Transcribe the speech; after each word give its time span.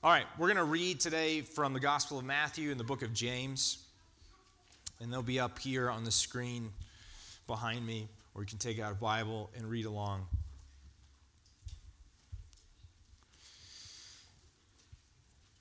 All 0.00 0.12
right, 0.12 0.26
we're 0.38 0.46
going 0.46 0.58
to 0.58 0.62
read 0.62 1.00
today 1.00 1.40
from 1.40 1.72
the 1.72 1.80
Gospel 1.80 2.20
of 2.20 2.24
Matthew 2.24 2.70
and 2.70 2.78
the 2.78 2.84
book 2.84 3.02
of 3.02 3.12
James. 3.12 3.78
And 5.00 5.12
they'll 5.12 5.22
be 5.22 5.40
up 5.40 5.58
here 5.58 5.90
on 5.90 6.04
the 6.04 6.12
screen 6.12 6.70
behind 7.48 7.84
me, 7.84 8.06
or 8.32 8.42
you 8.42 8.46
can 8.46 8.58
take 8.58 8.78
out 8.78 8.92
a 8.92 8.94
Bible 8.94 9.50
and 9.56 9.68
read 9.68 9.86
along. 9.86 10.24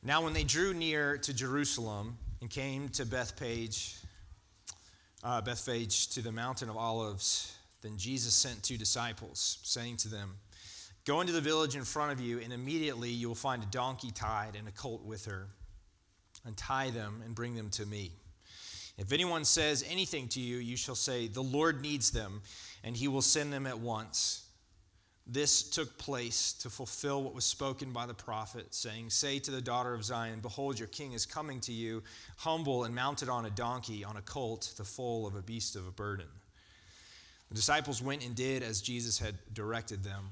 Now, 0.04 0.24
when 0.24 0.34
they 0.34 0.44
drew 0.44 0.72
near 0.72 1.18
to 1.18 1.34
Jerusalem 1.34 2.16
and 2.40 2.48
came 2.48 2.90
to 2.90 3.08
Bethpage, 3.08 3.98
uh, 5.24 5.42
Bethphage 5.42 6.10
to 6.10 6.22
the 6.22 6.32
mountain 6.32 6.70
of 6.70 6.78
Olives, 6.78 7.58
then 7.82 7.98
Jesus 7.98 8.36
sent 8.36 8.62
two 8.62 8.78
disciples, 8.78 9.58
saying 9.64 9.98
to 9.98 10.10
them, 10.10 10.36
Go 11.08 11.22
into 11.22 11.32
the 11.32 11.40
village 11.40 11.78
in 11.78 11.86
front 11.86 12.12
of 12.12 12.20
you, 12.20 12.40
and 12.40 12.52
immediately 12.52 13.10
you 13.10 13.30
will 13.30 13.36
find 13.36 13.64
a 13.64 13.68
donkey 13.68 14.12
tied 14.12 14.58
and 14.58 14.68
a 14.68 14.72
colt 14.72 15.06
with 15.06 15.24
her. 15.24 15.48
Untie 16.44 16.90
them 16.90 17.22
and 17.24 17.34
bring 17.34 17.56
them 17.56 17.70
to 17.70 17.86
me. 17.86 18.12
If 18.98 19.14
anyone 19.14 19.46
says 19.46 19.86
anything 19.90 20.28
to 20.30 20.42
you, 20.42 20.58
you 20.58 20.76
shall 20.76 20.96
say, 20.96 21.30
The 21.30 21.42
Lord 21.42 21.82
needs 21.82 22.12
them, 22.12 22.42
and 22.84 22.98
he 22.98 23.08
will 23.08 23.22
send 23.22 23.54
them 23.54 23.66
at 23.66 23.80
once. 23.80 24.48
This 25.26 25.64
took 25.70 25.98
place 25.98 26.52
to 26.60 26.70
fulfill 26.70 27.24
what 27.24 27.34
was 27.34 27.46
spoken 27.46 27.94
by 27.94 28.06
the 28.06 28.14
prophet, 28.14 28.76
saying, 28.76 29.10
Say 29.10 29.40
to 29.40 29.52
the 29.52 29.62
daughter 29.62 29.94
of 29.94 30.04
Zion, 30.04 30.42
Behold, 30.42 30.78
your 30.78 30.90
king 30.90 31.14
is 31.14 31.26
coming 31.26 31.62
to 31.62 31.72
you, 31.72 32.04
humble 32.36 32.84
and 32.84 32.94
mounted 32.94 33.30
on 33.30 33.46
a 33.46 33.50
donkey, 33.50 34.04
on 34.04 34.18
a 34.18 34.22
colt, 34.22 34.74
the 34.76 34.84
foal 34.84 35.26
of 35.26 35.36
a 35.38 35.42
beast 35.42 35.78
of 35.78 35.88
a 35.88 35.92
burden. 35.92 36.28
The 37.48 37.56
disciples 37.56 38.02
went 38.02 38.26
and 38.26 38.36
did 38.36 38.62
as 38.62 38.82
Jesus 38.82 39.20
had 39.20 39.36
directed 39.54 40.04
them. 40.04 40.32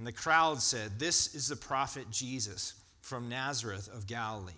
And 0.00 0.06
the 0.06 0.12
crowd 0.12 0.62
said, 0.62 0.98
This 0.98 1.34
is 1.34 1.48
the 1.48 1.56
prophet 1.56 2.10
Jesus 2.10 2.72
from 3.02 3.28
Nazareth 3.28 3.86
of 3.92 4.06
Galilee. 4.06 4.54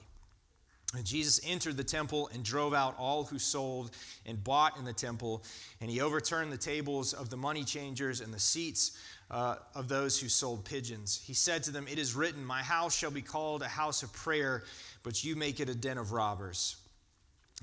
And 0.95 1.05
Jesus 1.05 1.41
entered 1.45 1.77
the 1.77 1.83
temple 1.83 2.31
and 2.33 2.45
drove 2.45 2.73
out 2.73 2.95
all 2.97 3.25
who 3.25 3.41
sold 3.41 3.91
and 4.25 4.45
bought 4.45 4.79
in 4.79 4.85
the 4.85 4.93
temple, 4.93 5.43
and 5.81 5.91
he 5.91 6.01
overturned 6.01 6.53
the 6.53 6.57
tables 6.57 7.13
of 7.13 7.29
the 7.29 7.37
money 7.37 7.65
changers 7.65 8.21
and 8.21 8.33
the 8.33 8.39
seats 8.39 8.97
uh, 9.33 9.57
of 9.75 9.89
those 9.89 10.21
who 10.21 10.29
sold 10.29 10.65
pigeons. 10.65 11.21
He 11.27 11.35
said 11.35 11.65
to 11.65 11.73
them, 11.73 11.89
It 11.91 11.99
is 11.99 12.15
written, 12.15 12.45
My 12.45 12.63
house 12.63 12.97
shall 12.97 13.11
be 13.11 13.21
called 13.21 13.63
a 13.63 13.69
house 13.69 14.05
of 14.05 14.13
prayer, 14.13 14.63
but 15.03 15.25
you 15.25 15.35
make 15.35 15.59
it 15.59 15.69
a 15.69 15.75
den 15.75 15.99
of 15.99 16.13
robbers. 16.13 16.77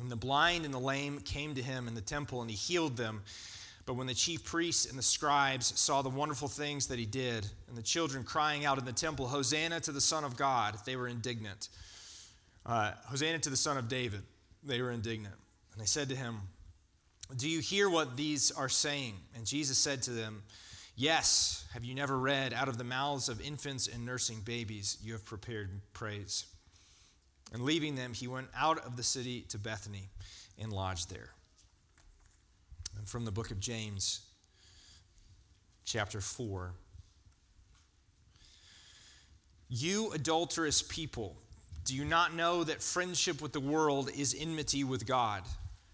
And 0.01 0.11
the 0.11 0.17
blind 0.17 0.65
and 0.65 0.73
the 0.73 0.79
lame 0.79 1.19
came 1.19 1.55
to 1.55 1.61
him 1.61 1.87
in 1.87 1.95
the 1.95 2.01
temple, 2.01 2.41
and 2.41 2.51
he 2.51 2.57
healed 2.57 2.97
them. 2.97 3.21
But 3.89 3.95
when 3.95 4.05
the 4.05 4.13
chief 4.13 4.43
priests 4.43 4.85
and 4.85 4.95
the 4.99 5.01
scribes 5.01 5.73
saw 5.79 6.03
the 6.03 6.09
wonderful 6.09 6.47
things 6.47 6.85
that 6.89 6.99
he 6.99 7.07
did, 7.07 7.47
and 7.67 7.75
the 7.75 7.81
children 7.81 8.23
crying 8.23 8.63
out 8.63 8.77
in 8.77 8.85
the 8.85 8.93
temple, 8.93 9.27
Hosanna 9.27 9.79
to 9.79 9.91
the 9.91 9.99
Son 9.99 10.23
of 10.23 10.37
God, 10.37 10.77
they 10.85 10.95
were 10.95 11.07
indignant. 11.07 11.69
Uh, 12.67 12.91
Hosanna 13.05 13.39
to 13.39 13.49
the 13.49 13.57
Son 13.57 13.79
of 13.79 13.87
David, 13.87 14.21
they 14.63 14.79
were 14.79 14.91
indignant. 14.91 15.33
And 15.73 15.81
they 15.81 15.87
said 15.87 16.07
to 16.09 16.15
him, 16.15 16.37
Do 17.35 17.49
you 17.49 17.61
hear 17.61 17.89
what 17.89 18.15
these 18.15 18.51
are 18.51 18.69
saying? 18.69 19.15
And 19.35 19.43
Jesus 19.43 19.79
said 19.79 20.03
to 20.03 20.11
them, 20.11 20.43
Yes, 20.95 21.65
have 21.73 21.83
you 21.83 21.95
never 21.95 22.15
read, 22.15 22.53
out 22.53 22.67
of 22.67 22.77
the 22.77 22.83
mouths 22.83 23.27
of 23.27 23.41
infants 23.41 23.87
and 23.87 24.05
nursing 24.05 24.41
babies, 24.41 24.99
you 25.01 25.13
have 25.13 25.25
prepared 25.25 25.71
praise? 25.93 26.45
And 27.51 27.63
leaving 27.63 27.95
them, 27.95 28.13
he 28.13 28.27
went 28.27 28.49
out 28.55 28.85
of 28.85 28.97
the 28.97 29.03
city 29.03 29.47
to 29.49 29.57
Bethany 29.57 30.09
and 30.59 30.71
lodged 30.71 31.09
there. 31.09 31.31
And 32.97 33.07
from 33.07 33.25
the 33.25 33.31
book 33.31 33.51
of 33.51 33.59
James, 33.59 34.21
chapter 35.85 36.21
4. 36.21 36.73
You 39.69 40.11
adulterous 40.13 40.81
people, 40.81 41.37
do 41.85 41.95
you 41.95 42.03
not 42.03 42.33
know 42.33 42.63
that 42.63 42.81
friendship 42.81 43.41
with 43.41 43.53
the 43.53 43.59
world 43.59 44.09
is 44.15 44.35
enmity 44.37 44.83
with 44.83 45.05
God? 45.05 45.43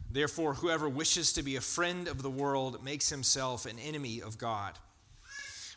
Therefore, 0.10 0.54
whoever 0.54 0.88
wishes 0.88 1.34
to 1.34 1.44
be 1.44 1.58
a 1.58 1.62
friend 1.62 2.08
of 2.08 2.22
the 2.22 2.30
world 2.30 2.84
makes 2.84 3.10
himself 3.10 3.66
an 3.66 3.78
enemy 3.80 4.22
of 4.22 4.38
God. 4.38 4.80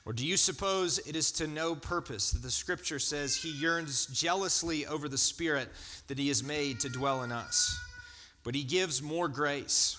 Or 0.06 0.12
do 0.12 0.24
you 0.24 0.36
suppose 0.36 0.98
it 1.00 1.16
is 1.16 1.32
to 1.32 1.46
no 1.46 1.74
purpose 1.74 2.30
that 2.30 2.42
the 2.42 2.50
scripture 2.50 2.98
says 2.98 3.36
he 3.36 3.50
yearns 3.50 4.06
jealously 4.06 4.86
over 4.86 5.08
the 5.08 5.18
spirit 5.18 5.68
that 6.06 6.18
he 6.18 6.28
has 6.28 6.42
made 6.42 6.80
to 6.80 6.88
dwell 6.88 7.24
in 7.24 7.32
us? 7.32 7.78
But 8.42 8.54
he 8.54 8.62
gives 8.62 9.02
more 9.02 9.28
grace. 9.28 9.98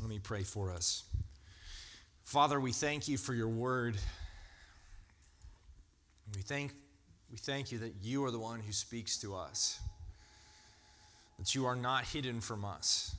Let 0.00 0.08
me 0.08 0.18
pray 0.18 0.42
for 0.42 0.72
us. 0.72 1.04
Father, 2.24 2.58
we 2.58 2.72
thank 2.72 3.08
you 3.08 3.18
for 3.18 3.34
your 3.34 3.48
word. 3.48 3.96
We 6.34 6.42
thank, 6.42 6.72
we 7.30 7.36
thank 7.36 7.70
you 7.70 7.78
that 7.78 7.94
you 8.02 8.24
are 8.24 8.30
the 8.30 8.38
one 8.38 8.60
who 8.60 8.72
speaks 8.72 9.18
to 9.18 9.34
us, 9.34 9.78
that 11.38 11.54
you 11.54 11.66
are 11.66 11.76
not 11.76 12.04
hidden 12.04 12.40
from 12.40 12.64
us, 12.64 13.14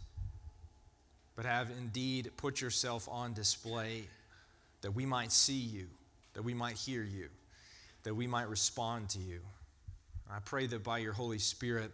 but 1.36 1.46
have 1.46 1.70
indeed 1.78 2.32
put 2.38 2.60
yourself 2.60 3.08
on 3.10 3.34
display 3.34 4.04
that 4.82 4.92
we 4.92 5.06
might 5.06 5.32
see 5.32 5.54
you, 5.54 5.88
that 6.34 6.42
we 6.42 6.54
might 6.54 6.76
hear 6.76 7.04
you, 7.04 7.30
that 8.04 8.14
we 8.16 8.28
might 8.28 8.50
respond 8.50 9.10
to 9.10 9.20
you. 9.20 9.40
I 10.30 10.40
pray 10.40 10.68
that 10.68 10.84
by 10.84 10.98
your 10.98 11.14
Holy 11.14 11.40
Spirit, 11.40 11.92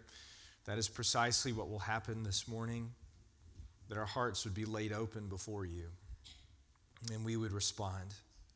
that 0.66 0.78
is 0.78 0.88
precisely 0.88 1.52
what 1.52 1.70
will 1.70 1.80
happen 1.80 2.24
this 2.24 2.48
morning, 2.48 2.92
that 3.90 3.98
our 3.98 4.06
hearts 4.06 4.46
would 4.46 4.54
be 4.54 4.66
laid 4.66 4.94
open 4.94 5.28
before 5.28 5.66
you, 5.66 5.86
and 7.14 7.26
we 7.26 7.36
would 7.36 7.52
respond, 7.52 8.14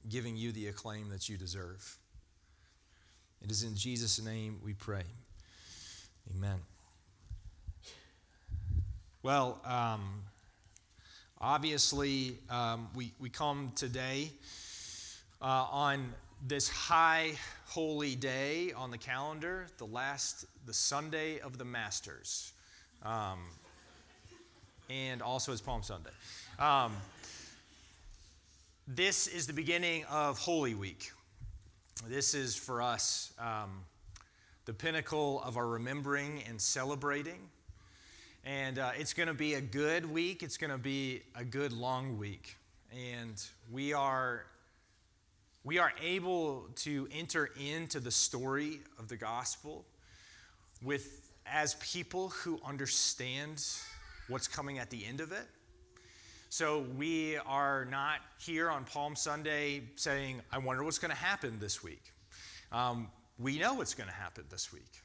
giving 0.10 0.38
you 0.38 0.52
the 0.52 0.68
acclaim 0.68 1.10
that 1.10 1.28
you 1.28 1.38
deserve. 1.38 1.98
It 3.42 3.52
is 3.52 3.64
in 3.64 3.76
Jesus' 3.76 4.24
name 4.24 4.60
we 4.64 4.74
pray. 4.74 5.04
Amen. 6.34 6.60
Well, 9.22 9.60
um, 9.66 10.24
Obviously, 11.44 12.38
um, 12.50 12.88
we, 12.96 13.12
we 13.20 13.30
come 13.30 13.74
today 13.76 14.32
uh, 15.42 15.68
on 15.70 16.14
this 16.48 16.70
high 16.70 17.34
holy 17.66 18.16
day 18.16 18.72
on 18.72 18.92
the 18.92 18.98
calendar, 18.98 19.68
the 19.78 19.86
last, 19.86 20.46
the 20.66 20.74
Sunday 20.74 21.40
of 21.42 21.58
the 21.58 21.66
Masters. 21.66 22.54
Um, 23.04 23.40
and 24.89 25.21
also 25.21 25.51
it's 25.51 25.62
Palm 25.62 25.83
Sunday. 25.83 26.09
Um, 26.59 26.94
this 28.88 29.27
is 29.27 29.47
the 29.47 29.53
beginning 29.53 30.03
of 30.06 30.38
Holy 30.38 30.75
Week. 30.75 31.12
This 32.07 32.33
is 32.33 32.56
for 32.56 32.81
us 32.81 33.31
um, 33.39 33.69
the 34.65 34.74
pinnacle 34.74 35.41
of 35.44 35.57
our 35.57 35.68
remembering 35.68 36.44
and 36.47 36.59
celebrating. 36.59 37.39
And 38.45 38.77
uh, 38.77 38.91
it's 38.97 39.13
going 39.13 39.27
to 39.27 39.33
be 39.33 39.53
a 39.53 39.62
good 39.62 40.06
week. 40.06 40.44
It's 40.44 40.57
going 40.57 40.71
to 40.71 40.77
be 40.77 41.21
a 41.33 41.45
good 41.45 41.71
long 41.71 42.18
week. 42.18 42.57
And 42.91 43.41
we 43.71 43.94
are, 43.94 44.45
we 45.63 45.80
are 45.80 45.94
able 46.01 46.65
to 46.77 47.07
enter 47.13 47.51
into 47.57 48.01
the 48.01 48.12
story 48.12 48.81
of 49.00 49.07
the 49.07 49.15
gospel 49.15 49.85
with, 50.83 51.31
as 51.45 51.75
people 51.75 52.30
who 52.30 52.59
understand 52.65 53.63
what's 54.28 54.48
coming 54.48 54.80
at 54.80 54.90
the 54.90 55.06
end 55.06 55.22
of 55.22 55.31
it. 55.31 55.48
So 56.50 56.86
we 56.98 57.38
are 57.48 57.86
not 57.86 58.20
here 58.38 58.70
on 58.70 58.86
Palm 58.86 59.16
Sunday 59.16 59.81
saying, 59.96 60.42
I 60.52 60.60
wonder 60.60 60.84
what's 60.84 61.00
going 61.00 61.12
to 61.12 61.18
happen 61.18 61.58
this 61.60 61.84
week. 61.84 62.12
Um, 62.72 63.10
we 63.40 63.58
know 63.58 63.74
what's 63.74 63.96
going 63.96 64.10
to 64.10 64.16
happen 64.16 64.44
this 64.50 64.72
week. 64.72 65.02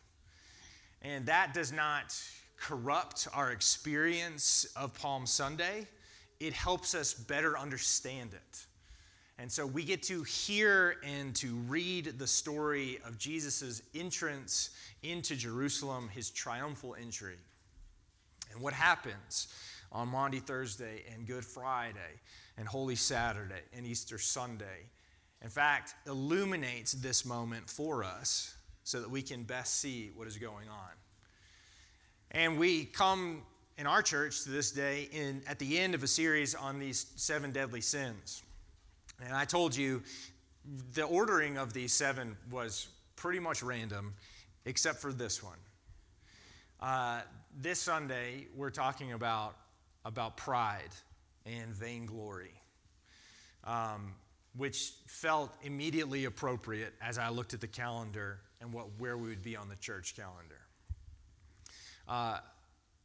And 1.00 1.24
that 1.26 1.54
does 1.54 1.72
not 1.72 2.14
corrupt 2.58 3.28
our 3.32 3.52
experience 3.52 4.66
of 4.76 4.92
Palm 4.94 5.26
Sunday, 5.26 5.86
it 6.40 6.52
helps 6.52 6.94
us 6.94 7.14
better 7.14 7.58
understand 7.58 8.34
it. 8.34 8.66
And 9.38 9.50
so 9.50 9.64
we 9.64 9.84
get 9.84 10.02
to 10.04 10.24
hear 10.24 10.96
and 11.04 11.34
to 11.36 11.54
read 11.68 12.18
the 12.18 12.26
story 12.26 12.98
of 13.06 13.18
Jesus' 13.18 13.82
entrance 13.94 14.70
into 15.04 15.36
Jerusalem, 15.36 16.08
his 16.12 16.30
triumphal 16.30 16.96
entry. 17.00 17.36
And 18.58 18.64
what 18.64 18.74
happens 18.74 19.46
on 19.92 20.08
Maundy 20.08 20.40
Thursday 20.40 21.04
and 21.14 21.24
Good 21.28 21.44
Friday 21.44 22.18
and 22.56 22.66
Holy 22.66 22.96
Saturday 22.96 23.62
and 23.72 23.86
Easter 23.86 24.18
Sunday. 24.18 24.90
In 25.42 25.48
fact, 25.48 25.94
illuminates 26.08 26.90
this 26.90 27.24
moment 27.24 27.70
for 27.70 28.02
us 28.02 28.56
so 28.82 29.00
that 29.00 29.08
we 29.08 29.22
can 29.22 29.44
best 29.44 29.78
see 29.78 30.10
what 30.16 30.26
is 30.26 30.38
going 30.38 30.68
on. 30.68 30.90
And 32.32 32.58
we 32.58 32.86
come 32.86 33.42
in 33.78 33.86
our 33.86 34.02
church 34.02 34.42
to 34.42 34.50
this 34.50 34.72
day 34.72 35.08
in, 35.12 35.40
at 35.46 35.60
the 35.60 35.78
end 35.78 35.94
of 35.94 36.02
a 36.02 36.08
series 36.08 36.56
on 36.56 36.80
these 36.80 37.06
seven 37.14 37.52
deadly 37.52 37.80
sins. 37.80 38.42
And 39.24 39.36
I 39.36 39.44
told 39.44 39.76
you 39.76 40.02
the 40.94 41.04
ordering 41.04 41.58
of 41.58 41.74
these 41.74 41.92
seven 41.92 42.36
was 42.50 42.88
pretty 43.14 43.38
much 43.38 43.62
random, 43.62 44.14
except 44.64 44.98
for 44.98 45.12
this 45.12 45.44
one. 45.44 45.58
Uh, 46.80 47.20
this 47.56 47.80
Sunday, 47.80 48.46
we're 48.56 48.70
talking 48.70 49.12
about, 49.12 49.56
about 50.04 50.36
pride 50.36 50.90
and 51.46 51.74
vainglory, 51.74 52.54
um, 53.64 54.14
which 54.56 54.92
felt 55.06 55.54
immediately 55.62 56.24
appropriate 56.26 56.94
as 57.00 57.18
I 57.18 57.28
looked 57.28 57.54
at 57.54 57.60
the 57.60 57.66
calendar 57.66 58.38
and 58.60 58.72
what, 58.72 58.86
where 58.98 59.16
we 59.16 59.28
would 59.28 59.42
be 59.42 59.56
on 59.56 59.68
the 59.68 59.76
church 59.76 60.14
calendar. 60.16 60.60
Uh, 62.08 62.38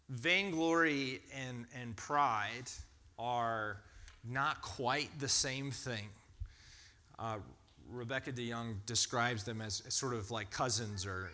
vainglory 0.10 1.22
and, 1.36 1.66
and 1.80 1.96
pride 1.96 2.70
are 3.20 3.78
not 4.24 4.62
quite 4.62 5.10
the 5.20 5.28
same 5.28 5.72
thing. 5.72 6.10
Uh, 7.20 7.38
Rebecca 7.90 8.32
DeYoung 8.32 8.76
describes 8.86 9.44
them 9.44 9.62
as, 9.62 9.84
as, 9.86 9.94
sort 9.94 10.14
of 10.14 10.32
like 10.32 10.50
cousins 10.50 11.06
or 11.06 11.30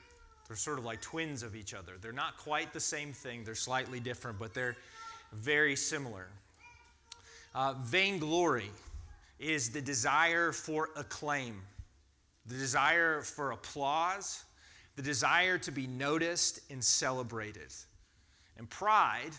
they're 0.50 0.58
sort 0.58 0.80
of 0.80 0.84
like 0.84 1.00
twins 1.00 1.44
of 1.44 1.56
each 1.56 1.76
other. 1.76 1.94
They're 2.02 2.12
not 2.12 2.36
quite 2.38 2.74
the 2.74 2.80
same 2.80 3.14
thing, 3.14 3.44
they're 3.44 3.54
slightly 3.54 4.00
different, 4.00 4.40
but 4.40 4.54
they're 4.54 4.76
very 5.32 5.76
similar. 5.76 6.28
Uh, 7.54 7.76
vainglory 7.84 8.72
is 9.38 9.70
the 9.70 9.82
desire 9.82 10.52
for 10.52 10.90
acclaim, 10.96 11.62
the 12.48 12.56
desire 12.56 13.22
for 13.22 13.52
applause, 13.52 14.44
the 14.96 15.04
desire 15.04 15.60
to 15.60 15.72
be 15.72 15.86
noticed 15.86 16.62
and 16.72 16.84
celebrated. 16.84 17.72
And 18.58 18.68
pride 18.68 19.32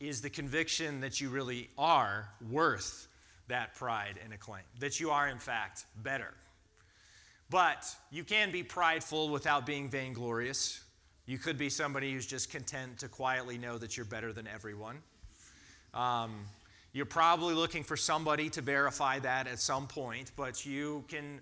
is 0.00 0.20
the 0.20 0.30
conviction 0.30 1.00
that 1.00 1.18
you 1.18 1.30
really 1.30 1.70
are 1.78 2.28
worth 2.50 3.08
that 3.48 3.74
pride 3.74 4.18
and 4.22 4.34
acclaim, 4.34 4.64
that 4.80 5.00
you 5.00 5.10
are, 5.10 5.28
in 5.28 5.38
fact, 5.38 5.86
better. 6.02 6.34
But 7.52 7.94
you 8.10 8.24
can 8.24 8.50
be 8.50 8.62
prideful 8.62 9.28
without 9.28 9.66
being 9.66 9.90
vainglorious. 9.90 10.82
You 11.26 11.36
could 11.36 11.58
be 11.58 11.68
somebody 11.68 12.10
who's 12.10 12.24
just 12.24 12.50
content 12.50 13.00
to 13.00 13.08
quietly 13.08 13.58
know 13.58 13.76
that 13.76 13.94
you're 13.94 14.06
better 14.06 14.32
than 14.32 14.48
everyone. 14.48 14.96
Um, 15.92 16.46
you're 16.94 17.04
probably 17.04 17.54
looking 17.54 17.84
for 17.84 17.94
somebody 17.94 18.48
to 18.48 18.62
verify 18.62 19.18
that 19.18 19.46
at 19.46 19.60
some 19.60 19.86
point, 19.86 20.32
but 20.34 20.64
you 20.64 21.04
can 21.08 21.40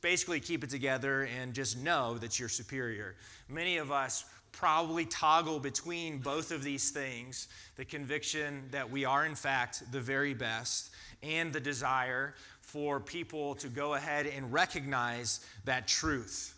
basically 0.00 0.40
keep 0.40 0.64
it 0.64 0.70
together 0.70 1.28
and 1.40 1.54
just 1.54 1.78
know 1.78 2.18
that 2.18 2.40
you're 2.40 2.48
superior. 2.48 3.14
Many 3.48 3.76
of 3.76 3.92
us 3.92 4.24
probably 4.50 5.04
toggle 5.06 5.60
between 5.60 6.18
both 6.18 6.50
of 6.50 6.64
these 6.64 6.90
things 6.90 7.46
the 7.76 7.84
conviction 7.84 8.64
that 8.72 8.90
we 8.90 9.04
are, 9.04 9.26
in 9.26 9.36
fact, 9.36 9.84
the 9.92 10.00
very 10.00 10.34
best, 10.34 10.90
and 11.22 11.52
the 11.52 11.60
desire 11.60 12.34
for 12.72 12.98
people 13.00 13.54
to 13.56 13.68
go 13.68 13.94
ahead 13.94 14.26
and 14.26 14.50
recognize 14.50 15.44
that 15.66 15.86
truth 15.86 16.54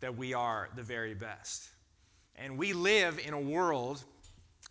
that 0.00 0.16
we 0.16 0.34
are 0.34 0.68
the 0.74 0.82
very 0.82 1.14
best. 1.14 1.68
And 2.34 2.58
we 2.58 2.72
live 2.72 3.20
in 3.24 3.32
a 3.32 3.40
world 3.40 4.02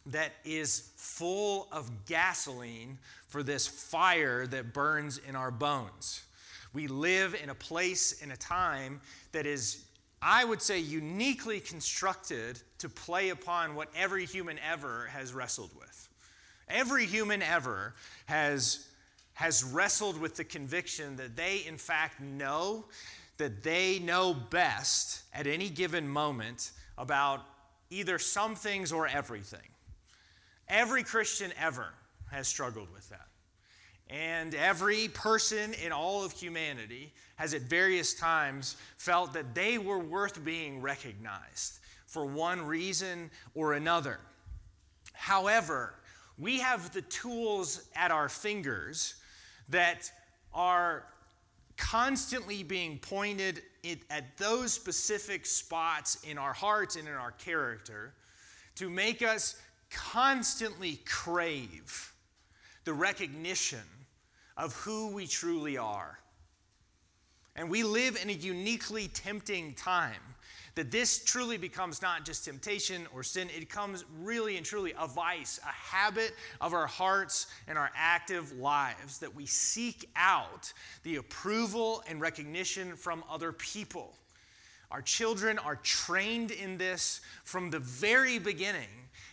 that 0.07 0.33
is 0.43 0.91
full 0.97 1.69
of 1.71 1.89
gasoline 2.05 2.97
for 3.27 3.41
this 3.41 3.65
fire 3.65 4.45
that 4.47 4.73
burns 4.73 5.17
in 5.29 5.37
our 5.37 5.49
bones. 5.49 6.23
We 6.73 6.87
live 6.87 7.39
in 7.41 7.49
a 7.49 7.55
place, 7.55 8.21
in 8.21 8.31
a 8.31 8.37
time 8.37 8.99
that 9.31 9.45
is 9.45 9.85
I 10.21 10.45
would 10.45 10.61
say, 10.61 10.77
uniquely 10.77 11.59
constructed 11.59 12.61
to 12.77 12.89
play 12.89 13.29
upon 13.29 13.73
what 13.73 13.89
every 13.95 14.25
human 14.25 14.59
ever 14.59 15.07
has 15.07 15.33
wrestled 15.33 15.71
with. 15.79 16.09
Every 16.69 17.07
human 17.07 17.41
ever 17.41 17.95
has, 18.27 18.87
has 19.41 19.63
wrestled 19.63 20.21
with 20.21 20.35
the 20.35 20.43
conviction 20.43 21.15
that 21.15 21.35
they, 21.35 21.63
in 21.67 21.75
fact, 21.75 22.21
know 22.21 22.85
that 23.37 23.63
they 23.63 23.97
know 23.97 24.35
best 24.35 25.23
at 25.33 25.47
any 25.47 25.67
given 25.67 26.07
moment 26.07 26.69
about 26.95 27.41
either 27.89 28.19
some 28.19 28.53
things 28.53 28.91
or 28.91 29.07
everything. 29.07 29.67
Every 30.67 31.01
Christian 31.01 31.51
ever 31.59 31.87
has 32.29 32.47
struggled 32.47 32.93
with 32.93 33.09
that. 33.09 33.29
And 34.11 34.53
every 34.53 35.07
person 35.07 35.73
in 35.83 35.91
all 35.91 36.23
of 36.23 36.33
humanity 36.33 37.11
has 37.37 37.55
at 37.55 37.63
various 37.63 38.13
times 38.13 38.77
felt 38.97 39.33
that 39.33 39.55
they 39.55 39.79
were 39.79 39.97
worth 39.97 40.45
being 40.45 40.83
recognized 40.83 41.79
for 42.05 42.27
one 42.27 42.61
reason 42.61 43.31
or 43.55 43.73
another. 43.73 44.19
However, 45.13 45.95
we 46.37 46.59
have 46.59 46.93
the 46.93 47.01
tools 47.01 47.87
at 47.95 48.11
our 48.11 48.29
fingers 48.29 49.15
that 49.71 50.11
are 50.53 51.05
constantly 51.77 52.63
being 52.63 52.99
pointed 52.99 53.61
at 54.09 54.37
those 54.37 54.71
specific 54.71 55.45
spots 55.45 56.23
in 56.23 56.37
our 56.37 56.53
hearts 56.53 56.95
and 56.95 57.07
in 57.07 57.13
our 57.13 57.31
character 57.31 58.13
to 58.75 58.89
make 58.89 59.21
us 59.21 59.55
constantly 59.89 60.99
crave 61.05 62.13
the 62.83 62.93
recognition 62.93 63.79
of 64.57 64.73
who 64.73 65.11
we 65.11 65.25
truly 65.25 65.77
are. 65.77 66.19
And 67.55 67.69
we 67.69 67.83
live 67.83 68.17
in 68.21 68.29
a 68.29 68.33
uniquely 68.33 69.07
tempting 69.07 69.73
time 69.73 70.21
that 70.75 70.91
this 70.91 71.23
truly 71.23 71.57
becomes 71.57 72.01
not 72.01 72.25
just 72.25 72.45
temptation 72.45 73.07
or 73.13 73.23
sin, 73.23 73.49
it 73.49 73.59
becomes 73.59 74.05
really 74.21 74.57
and 74.57 74.65
truly 74.65 74.93
a 74.97 75.07
vice, 75.07 75.59
a 75.63 75.67
habit 75.67 76.33
of 76.59 76.73
our 76.73 76.87
hearts 76.87 77.47
and 77.67 77.77
our 77.77 77.91
active 77.95 78.51
lives 78.53 79.19
that 79.19 79.35
we 79.35 79.45
seek 79.45 80.09
out 80.15 80.71
the 81.03 81.17
approval 81.17 82.03
and 82.07 82.21
recognition 82.21 82.95
from 82.95 83.23
other 83.29 83.51
people. 83.51 84.13
Our 84.91 85.01
children 85.01 85.57
are 85.59 85.77
trained 85.77 86.51
in 86.51 86.77
this 86.77 87.21
from 87.43 87.69
the 87.69 87.79
very 87.79 88.39
beginning, 88.39 88.89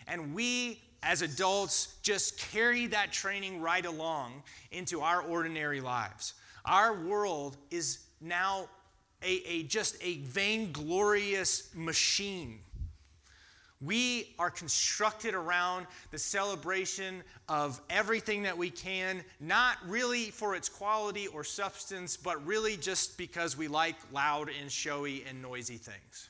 and 0.06 0.34
we 0.34 0.80
as 1.02 1.22
adults 1.22 1.94
just 2.02 2.38
carry 2.38 2.86
that 2.88 3.12
training 3.12 3.60
right 3.60 3.86
along 3.86 4.42
into 4.72 5.00
our 5.00 5.22
ordinary 5.22 5.80
lives. 5.80 6.34
Our 6.64 7.04
world 7.04 7.56
is 7.70 8.00
now 8.20 8.68
a, 9.22 9.42
a 9.48 9.62
just 9.64 9.96
a 10.02 10.18
vainglorious 10.18 11.70
machine. 11.74 12.60
We 13.80 14.34
are 14.40 14.50
constructed 14.50 15.34
around 15.34 15.86
the 16.10 16.18
celebration 16.18 17.22
of 17.48 17.80
everything 17.88 18.42
that 18.42 18.58
we 18.58 18.70
can, 18.70 19.22
not 19.38 19.76
really 19.86 20.30
for 20.30 20.56
its 20.56 20.68
quality 20.68 21.28
or 21.28 21.44
substance, 21.44 22.16
but 22.16 22.44
really 22.44 22.76
just 22.76 23.16
because 23.16 23.56
we 23.56 23.68
like 23.68 23.94
loud 24.12 24.50
and 24.60 24.70
showy 24.70 25.24
and 25.28 25.40
noisy 25.40 25.76
things. 25.76 26.28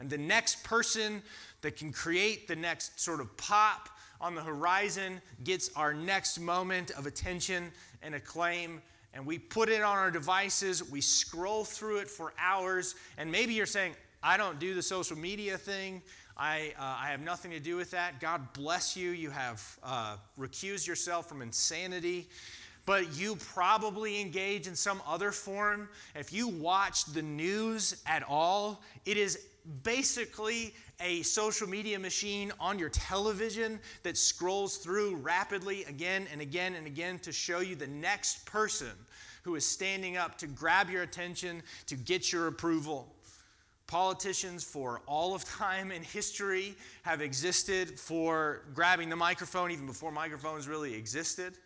And 0.00 0.10
the 0.10 0.18
next 0.18 0.64
person 0.64 1.22
that 1.60 1.76
can 1.76 1.92
create 1.92 2.48
the 2.48 2.56
next 2.56 3.00
sort 3.00 3.20
of 3.20 3.36
pop 3.36 3.88
on 4.20 4.34
the 4.34 4.42
horizon 4.42 5.20
gets 5.44 5.70
our 5.76 5.94
next 5.94 6.40
moment 6.40 6.90
of 6.92 7.06
attention 7.06 7.70
and 8.02 8.16
acclaim. 8.16 8.82
And 9.14 9.26
we 9.26 9.38
put 9.38 9.68
it 9.68 9.82
on 9.82 9.96
our 9.96 10.10
devices, 10.10 10.88
we 10.88 11.00
scroll 11.00 11.64
through 11.64 11.98
it 11.98 12.08
for 12.08 12.32
hours. 12.38 12.94
And 13.16 13.32
maybe 13.32 13.54
you're 13.54 13.66
saying, 13.66 13.94
I 14.22 14.36
don't 14.36 14.58
do 14.58 14.74
the 14.74 14.82
social 14.82 15.16
media 15.16 15.56
thing. 15.56 16.02
I, 16.36 16.72
uh, 16.78 16.96
I 17.00 17.10
have 17.10 17.20
nothing 17.20 17.50
to 17.52 17.60
do 17.60 17.76
with 17.76 17.90
that. 17.92 18.20
God 18.20 18.52
bless 18.52 18.96
you. 18.96 19.10
You 19.10 19.30
have 19.30 19.78
uh, 19.82 20.16
recused 20.38 20.86
yourself 20.86 21.28
from 21.28 21.42
insanity 21.42 22.28
but 22.88 23.18
you 23.18 23.36
probably 23.36 24.18
engage 24.18 24.66
in 24.66 24.74
some 24.74 25.02
other 25.06 25.30
form. 25.30 25.90
If 26.14 26.32
you 26.32 26.48
watch 26.48 27.04
the 27.04 27.20
news 27.20 28.02
at 28.06 28.22
all, 28.26 28.82
it 29.04 29.18
is 29.18 29.44
basically 29.82 30.74
a 31.00 31.22
social 31.22 31.68
media 31.68 31.98
machine 31.98 32.52
on 32.58 32.78
your 32.78 32.88
television 32.88 33.78
that 34.02 34.16
scrolls 34.16 34.78
through 34.78 35.16
rapidly 35.16 35.84
again 35.84 36.26
and 36.32 36.40
again 36.40 36.74
and 36.74 36.86
again 36.86 37.18
to 37.20 37.32
show 37.32 37.60
you 37.60 37.76
the 37.76 37.86
next 37.86 38.44
person 38.46 38.90
who 39.44 39.54
is 39.54 39.64
standing 39.64 40.16
up 40.16 40.36
to 40.38 40.46
grab 40.46 40.90
your 40.90 41.02
attention, 41.02 41.62
to 41.86 41.94
get 41.94 42.32
your 42.32 42.48
approval. 42.48 43.14
Politicians 43.86 44.64
for 44.64 45.00
all 45.06 45.34
of 45.34 45.44
time 45.44 45.92
in 45.92 46.02
history 46.02 46.74
have 47.04 47.22
existed 47.22 47.98
for 47.98 48.62
grabbing 48.74 49.08
the 49.08 49.16
microphone 49.16 49.70
even 49.70 49.86
before 49.86 50.12
microphones 50.12 50.68
really 50.68 50.94
existed. 50.94 51.56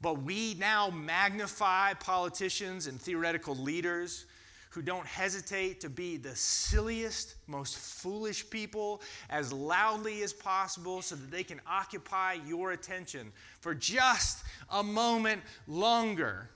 But 0.00 0.22
we 0.22 0.54
now 0.54 0.90
magnify 0.90 1.94
politicians 1.94 2.88
and 2.88 3.00
theoretical 3.00 3.54
leaders 3.54 4.24
who 4.72 4.80
don't 4.80 5.06
hesitate 5.06 5.82
to 5.82 5.90
be 5.90 6.16
the 6.16 6.34
silliest, 6.34 7.34
most 7.46 7.76
foolish 7.76 8.48
people 8.48 9.02
as 9.28 9.52
loudly 9.52 10.22
as 10.22 10.32
possible 10.32 11.02
so 11.02 11.14
that 11.14 11.30
they 11.30 11.44
can 11.44 11.60
occupy 11.66 12.38
your 12.46 12.72
attention 12.72 13.30
for 13.60 13.74
just 13.74 14.44
a 14.70 14.82
moment 14.82 15.42
longer 15.68 16.48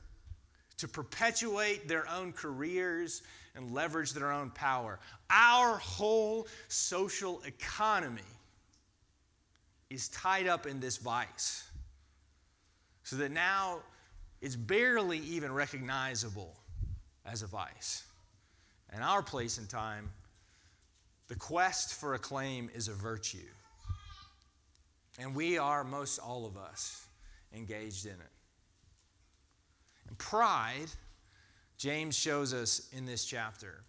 to 0.79 0.89
perpetuate 0.89 1.89
their 1.89 2.09
own 2.09 2.33
careers 2.33 3.21
and 3.55 3.75
leverage 3.75 4.13
their 4.15 4.33
own 4.33 4.49
power. 4.51 4.99
Our 5.29 5.77
whole 5.77 6.49
social 6.69 7.43
economy 7.45 8.23
is 9.91 10.09
tied 10.09 10.47
up 10.47 10.67
in 10.67 10.81
this 10.81 10.97
vice. 10.97 11.69
So 13.03 13.17
that 13.17 13.31
now 13.31 13.81
it's 14.41 14.57
barely 14.57 15.19
even 15.19 15.53
recognizable 15.53 16.57
as 17.30 17.42
a 17.42 17.47
vice. 17.47 18.04
In 18.95 19.02
our 19.02 19.23
place 19.23 19.59
in 19.59 19.66
time, 19.66 20.11
the 21.28 21.37
quest 21.37 21.95
for 21.95 22.14
acclaim 22.14 22.71
is 22.75 22.88
a 22.88 22.92
virtue. 22.92 23.38
And 25.18 25.35
we 25.35 25.59
are, 25.59 25.83
most 25.83 26.18
all 26.18 26.47
of 26.47 26.56
us, 26.56 27.06
engaged 27.54 28.06
in 28.06 28.12
it. 28.12 28.33
And 30.09 30.16
pride 30.18 30.90
James 31.78 32.16
shows 32.16 32.54
us 32.54 32.88
in 32.92 33.04
this 33.04 33.25
chapter, 33.25 33.83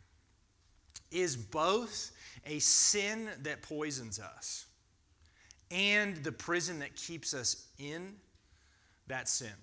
is 1.11 1.37
both 1.37 2.11
a 2.45 2.59
sin 2.59 3.29
that 3.43 3.61
poisons 3.61 4.19
us 4.19 4.65
and 5.71 6.17
the 6.17 6.31
prison 6.31 6.79
that 6.79 6.95
keeps 6.95 7.33
us 7.33 7.67
in 7.79 8.15
that 9.07 9.29
sin. 9.29 9.53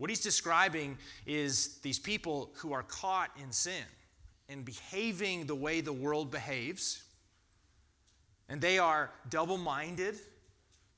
What 0.00 0.10
he's 0.10 0.20
describing 0.20 0.98
is 1.26 1.78
these 1.82 1.98
people 1.98 2.50
who 2.56 2.72
are 2.72 2.82
caught 2.82 3.30
in 3.40 3.52
sin 3.52 3.84
and 4.48 4.64
behaving 4.64 5.46
the 5.46 5.54
way 5.54 5.80
the 5.80 5.92
world 5.92 6.30
behaves. 6.30 7.04
And 8.48 8.60
they 8.60 8.78
are 8.78 9.10
double 9.28 9.58
minded. 9.58 10.16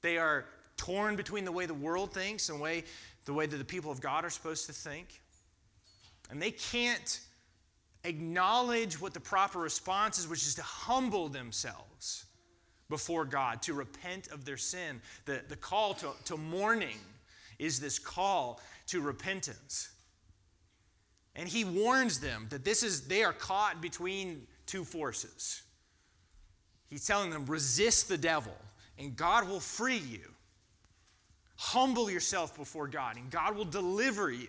They 0.00 0.18
are 0.18 0.46
torn 0.76 1.16
between 1.16 1.44
the 1.44 1.52
way 1.52 1.66
the 1.66 1.74
world 1.74 2.14
thinks 2.14 2.48
and 2.48 2.60
way, 2.60 2.84
the 3.26 3.34
way 3.34 3.46
that 3.46 3.56
the 3.56 3.64
people 3.64 3.90
of 3.90 4.00
God 4.00 4.24
are 4.24 4.30
supposed 4.30 4.66
to 4.66 4.72
think 4.72 5.20
and 6.32 6.40
they 6.40 6.50
can't 6.50 7.20
acknowledge 8.04 8.98
what 8.98 9.12
the 9.12 9.20
proper 9.20 9.58
response 9.58 10.18
is, 10.18 10.26
which 10.26 10.42
is 10.42 10.54
to 10.54 10.62
humble 10.62 11.28
themselves 11.28 12.24
before 12.88 13.26
God, 13.26 13.60
to 13.62 13.74
repent 13.74 14.28
of 14.28 14.46
their 14.46 14.56
sin. 14.56 15.02
The, 15.26 15.42
the 15.48 15.56
call 15.56 15.92
to, 15.94 16.12
to 16.24 16.38
mourning 16.38 16.96
is 17.58 17.78
this 17.80 17.98
call 17.98 18.60
to 18.86 19.00
repentance. 19.00 19.90
And 21.34 21.48
he 21.48 21.64
warns 21.64 22.20
them 22.20 22.46
that 22.50 22.64
this 22.64 22.82
is 22.82 23.08
they 23.08 23.24
are 23.24 23.32
caught 23.32 23.80
between 23.80 24.46
two 24.66 24.84
forces. 24.84 25.62
He's 26.88 27.06
telling 27.06 27.30
them 27.30 27.46
resist 27.46 28.08
the 28.08 28.18
devil 28.18 28.54
and 28.98 29.16
God 29.16 29.48
will 29.48 29.60
free 29.60 29.96
you. 29.96 30.20
Humble 31.56 32.10
yourself 32.10 32.56
before 32.56 32.88
God 32.88 33.16
and 33.16 33.30
God 33.30 33.56
will 33.56 33.64
deliver 33.64 34.30
you. 34.30 34.48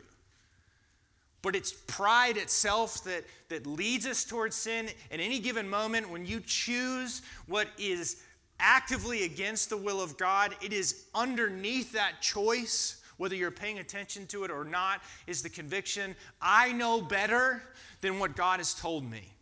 But 1.41 1.55
it's 1.55 1.73
pride 1.73 2.37
itself 2.37 3.03
that, 3.03 3.25
that 3.49 3.67
leads 3.67 4.07
us 4.07 4.23
towards 4.23 4.55
sin. 4.55 4.87
At 5.11 5.19
any 5.19 5.39
given 5.39 5.69
moment, 5.69 6.09
when 6.09 6.25
you 6.25 6.39
choose 6.39 7.21
what 7.47 7.67
is 7.77 8.23
actively 8.59 9.25
against 9.25 9.69
the 9.69 9.77
will 9.77 10.01
of 10.01 10.17
God, 10.17 10.55
it 10.61 10.71
is 10.71 11.05
underneath 11.13 11.91
that 11.91 12.21
choice, 12.21 13.01
whether 13.17 13.35
you're 13.35 13.51
paying 13.51 13.79
attention 13.79 14.27
to 14.27 14.43
it 14.43 14.51
or 14.51 14.63
not, 14.63 15.01
is 15.27 15.41
the 15.41 15.49
conviction 15.49 16.15
I 16.41 16.71
know 16.71 17.01
better 17.01 17.63
than 18.01 18.19
what 18.19 18.35
God 18.35 18.59
has 18.59 18.73
told 18.73 19.09
me. 19.09 19.33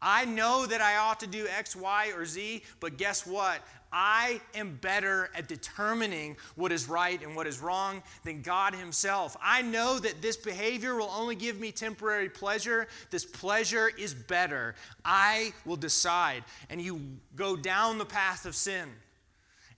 I 0.00 0.24
know 0.24 0.66
that 0.66 0.80
I 0.80 0.96
ought 0.96 1.20
to 1.20 1.28
do 1.28 1.46
X, 1.46 1.76
Y, 1.76 2.12
or 2.16 2.26
Z, 2.26 2.64
but 2.80 2.98
guess 2.98 3.24
what? 3.24 3.60
I 3.92 4.40
am 4.54 4.78
better 4.80 5.30
at 5.34 5.48
determining 5.48 6.36
what 6.56 6.72
is 6.72 6.88
right 6.88 7.22
and 7.22 7.36
what 7.36 7.46
is 7.46 7.60
wrong 7.60 8.02
than 8.24 8.40
God 8.40 8.74
Himself. 8.74 9.36
I 9.40 9.62
know 9.62 9.98
that 9.98 10.22
this 10.22 10.36
behavior 10.36 10.96
will 10.96 11.10
only 11.14 11.36
give 11.36 11.60
me 11.60 11.72
temporary 11.72 12.30
pleasure. 12.30 12.88
This 13.10 13.24
pleasure 13.24 13.90
is 13.98 14.14
better. 14.14 14.74
I 15.04 15.52
will 15.66 15.76
decide. 15.76 16.42
And 16.70 16.80
you 16.80 17.02
go 17.36 17.54
down 17.54 17.98
the 17.98 18.06
path 18.06 18.46
of 18.46 18.54
sin. 18.54 18.88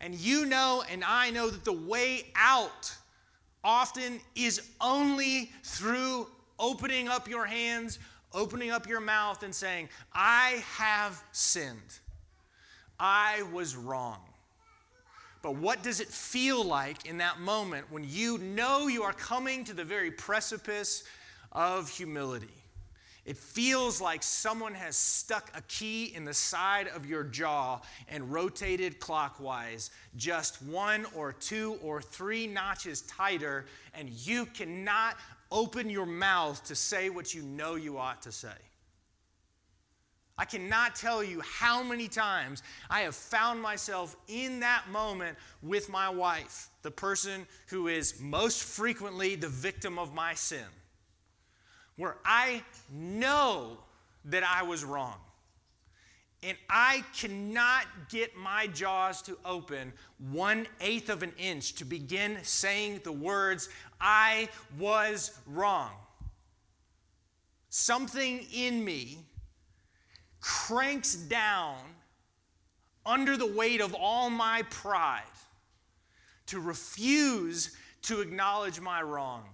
And 0.01 0.15
you 0.15 0.47
know, 0.47 0.85
and 0.91 1.03
I 1.03 1.31
know 1.31 1.51
that 1.51 1.65
the 1.65 1.73
way 1.73 2.27
out 2.37 2.95
often 3.65 4.21
is 4.37 4.61
only 4.81 5.51
through 5.63 6.29
opening 6.59 7.09
up 7.09 7.29
your 7.29 7.47
hands, 7.47 7.99
opening 8.33 8.71
up 8.71 8.87
your 8.87 9.01
mouth, 9.01 9.43
and 9.43 9.55
saying, 9.55 9.89
I 10.13 10.63
have 10.77 11.23
sinned. 11.33 11.99
I 13.01 13.43
was 13.53 13.75
wrong. 13.75 14.21
But 15.43 15.57
what 15.57 15.83
does 15.83 16.01
it 16.01 16.09
feel 16.09 16.65
like 16.65 17.07
in 17.07 17.19
that 17.19 17.41
moment 17.41 17.91
when 17.91 18.05
you 18.09 18.39
know 18.39 18.87
you 18.87 19.03
are 19.03 19.13
coming 19.13 19.65
to 19.65 19.75
the 19.75 19.85
very 19.85 20.11
precipice 20.11 21.05
of 21.53 21.89
humility? 21.91 22.64
It 23.25 23.39
feels 23.39 24.03
like 24.03 24.23
someone 24.23 24.75
has 24.75 24.97
stuck 24.97 25.51
a 25.57 25.63
key 25.63 26.13
in 26.15 26.27
the 26.27 26.35
side 26.35 26.89
of 26.89 27.07
your 27.07 27.25
jaw 27.25 27.81
and 28.09 28.31
rotated 28.31 29.01
clockwise, 29.01 29.91
just 30.17 30.63
one 30.63 31.07
or 31.17 31.33
two 31.33 31.79
or 31.83 32.03
three 32.03 32.47
notches 32.47 33.01
tighter, 33.03 33.65
and 33.95 34.11
you 34.11 34.45
cannot 34.47 35.17
open 35.51 35.89
your 35.89 36.05
mouth 36.05 36.63
to 36.65 36.75
say 36.75 37.09
what 37.09 37.33
you 37.33 37.43
know 37.43 37.77
you 37.77 37.97
ought 37.97 38.21
to 38.23 38.33
say. 38.33 38.49
I 40.37 40.45
cannot 40.45 40.97
tell 40.97 41.23
you 41.23 41.41
how 41.43 41.83
many 41.83 42.09
times 42.09 42.63
I 42.91 43.03
have 43.03 43.15
found 43.15 43.63
myself 43.63 44.17
in 44.27 44.61
that 44.61 44.85
moment 44.91 45.39
with 45.63 45.89
my 45.89 46.09
wife, 46.11 46.69
the 46.83 46.91
person 46.91 47.47
who 47.69 47.87
is 47.87 48.21
most 48.21 48.65
frequently 48.65 49.37
the 49.37 49.49
victim 49.49 49.99
of 49.99 50.13
my 50.13 50.35
sin, 50.35 50.67
where 51.97 52.17
I 52.25 52.63
know 52.93 53.79
that 54.27 54.43
I 54.43 54.63
was 54.63 54.85
wrong. 54.85 55.17
And 56.43 56.59
I 56.69 57.03
cannot 57.17 57.87
get 58.11 58.37
my 58.37 58.67
jaws 58.67 59.23
to 59.23 59.39
open 59.47 59.93
one 60.19 60.67
eighth 60.81 61.09
of 61.09 61.23
an 61.23 61.33
inch 61.39 61.75
to 61.77 61.87
begin 61.87 62.39
saying 62.43 63.01
the 63.03 63.13
words, 63.13 63.71
I 63.99 64.51
was 64.79 65.39
wrong. 65.47 65.93
Something 67.71 68.47
in 68.53 68.85
me 68.85 69.19
cranks 70.41 71.15
down 71.15 71.79
under 73.07 73.37
the 73.37 73.47
weight 73.47 73.81
of 73.81 73.95
all 73.95 74.29
my 74.29 74.63
pride 74.69 75.23
to 76.47 76.61
refuse 76.61 77.75
to 78.03 78.21
acknowledge 78.21 78.81
my 78.81 79.01
wrong. 79.01 79.45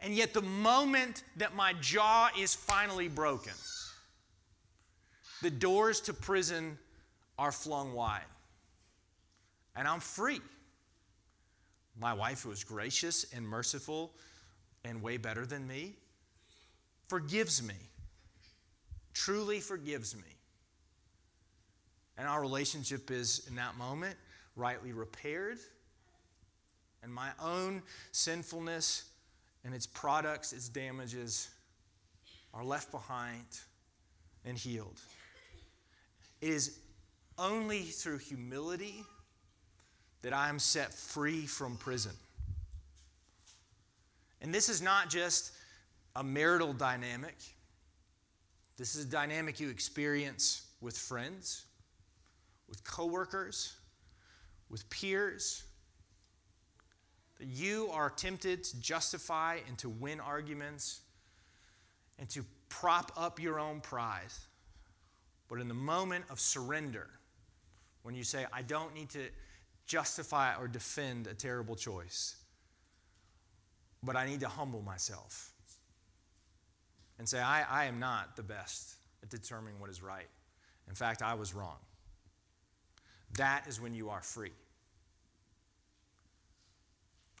And 0.00 0.14
yet, 0.14 0.34
the 0.34 0.42
moment 0.42 1.22
that 1.36 1.54
my 1.54 1.72
jaw 1.80 2.28
is 2.38 2.54
finally 2.54 3.08
broken, 3.08 3.54
the 5.42 5.50
doors 5.50 6.00
to 6.02 6.14
prison 6.14 6.78
are 7.38 7.52
flung 7.52 7.92
wide. 7.92 8.20
And 9.74 9.88
I'm 9.88 10.00
free. 10.00 10.40
My 11.98 12.12
wife, 12.12 12.42
who 12.42 12.50
is 12.50 12.62
gracious 12.62 13.24
and 13.34 13.46
merciful 13.46 14.12
and 14.84 15.02
way 15.02 15.16
better 15.16 15.46
than 15.46 15.66
me, 15.66 15.94
forgives 17.08 17.62
me 17.62 17.74
truly 19.16 19.60
forgives 19.60 20.14
me. 20.14 20.36
And 22.18 22.28
our 22.28 22.40
relationship 22.40 23.10
is, 23.10 23.46
in 23.48 23.56
that 23.56 23.76
moment, 23.76 24.14
rightly 24.56 24.92
repaired. 24.92 25.58
And 27.02 27.12
my 27.12 27.30
own 27.42 27.82
sinfulness 28.12 29.04
and 29.66 29.74
its 29.74 29.86
products, 29.86 30.52
its 30.52 30.68
damages, 30.68 31.50
are 32.54 32.64
left 32.64 32.92
behind 32.92 33.44
and 34.44 34.56
healed. 34.56 35.00
It 36.40 36.50
is 36.50 36.78
only 37.36 37.82
through 37.82 38.18
humility 38.18 39.04
that 40.22 40.32
I 40.32 40.48
am 40.48 40.60
set 40.60 40.94
free 40.94 41.46
from 41.46 41.76
prison. 41.76 42.12
And 44.40 44.54
this 44.54 44.68
is 44.68 44.80
not 44.80 45.10
just 45.10 45.52
a 46.14 46.22
marital 46.22 46.72
dynamic. 46.72 47.36
This 48.76 48.94
is 48.94 49.04
a 49.04 49.08
dynamic 49.08 49.58
you 49.58 49.68
experience 49.68 50.64
with 50.80 50.96
friends, 50.96 51.64
with 52.68 52.84
coworkers, 52.84 53.74
with 54.70 54.88
peers. 54.90 55.64
You 57.40 57.90
are 57.92 58.10
tempted 58.10 58.64
to 58.64 58.80
justify 58.80 59.58
and 59.68 59.76
to 59.78 59.88
win 59.88 60.20
arguments 60.20 61.00
and 62.18 62.28
to 62.30 62.44
prop 62.68 63.12
up 63.16 63.40
your 63.40 63.60
own 63.60 63.80
pride. 63.80 64.32
But 65.48 65.60
in 65.60 65.68
the 65.68 65.74
moment 65.74 66.24
of 66.30 66.40
surrender, 66.40 67.08
when 68.02 68.14
you 68.14 68.24
say, 68.24 68.46
I 68.52 68.62
don't 68.62 68.94
need 68.94 69.10
to 69.10 69.28
justify 69.86 70.54
or 70.56 70.66
defend 70.66 71.26
a 71.26 71.34
terrible 71.34 71.76
choice, 71.76 72.36
but 74.02 74.16
I 74.16 74.26
need 74.26 74.40
to 74.40 74.48
humble 74.48 74.82
myself 74.82 75.52
and 77.18 77.28
say, 77.28 77.40
I, 77.40 77.62
I 77.62 77.84
am 77.86 77.98
not 77.98 78.36
the 78.36 78.42
best 78.42 78.96
at 79.22 79.30
determining 79.30 79.78
what 79.80 79.90
is 79.90 80.02
right. 80.02 80.28
In 80.88 80.94
fact, 80.94 81.22
I 81.22 81.34
was 81.34 81.54
wrong. 81.54 81.78
That 83.36 83.66
is 83.66 83.80
when 83.80 83.94
you 83.94 84.10
are 84.10 84.22
free. 84.22 84.52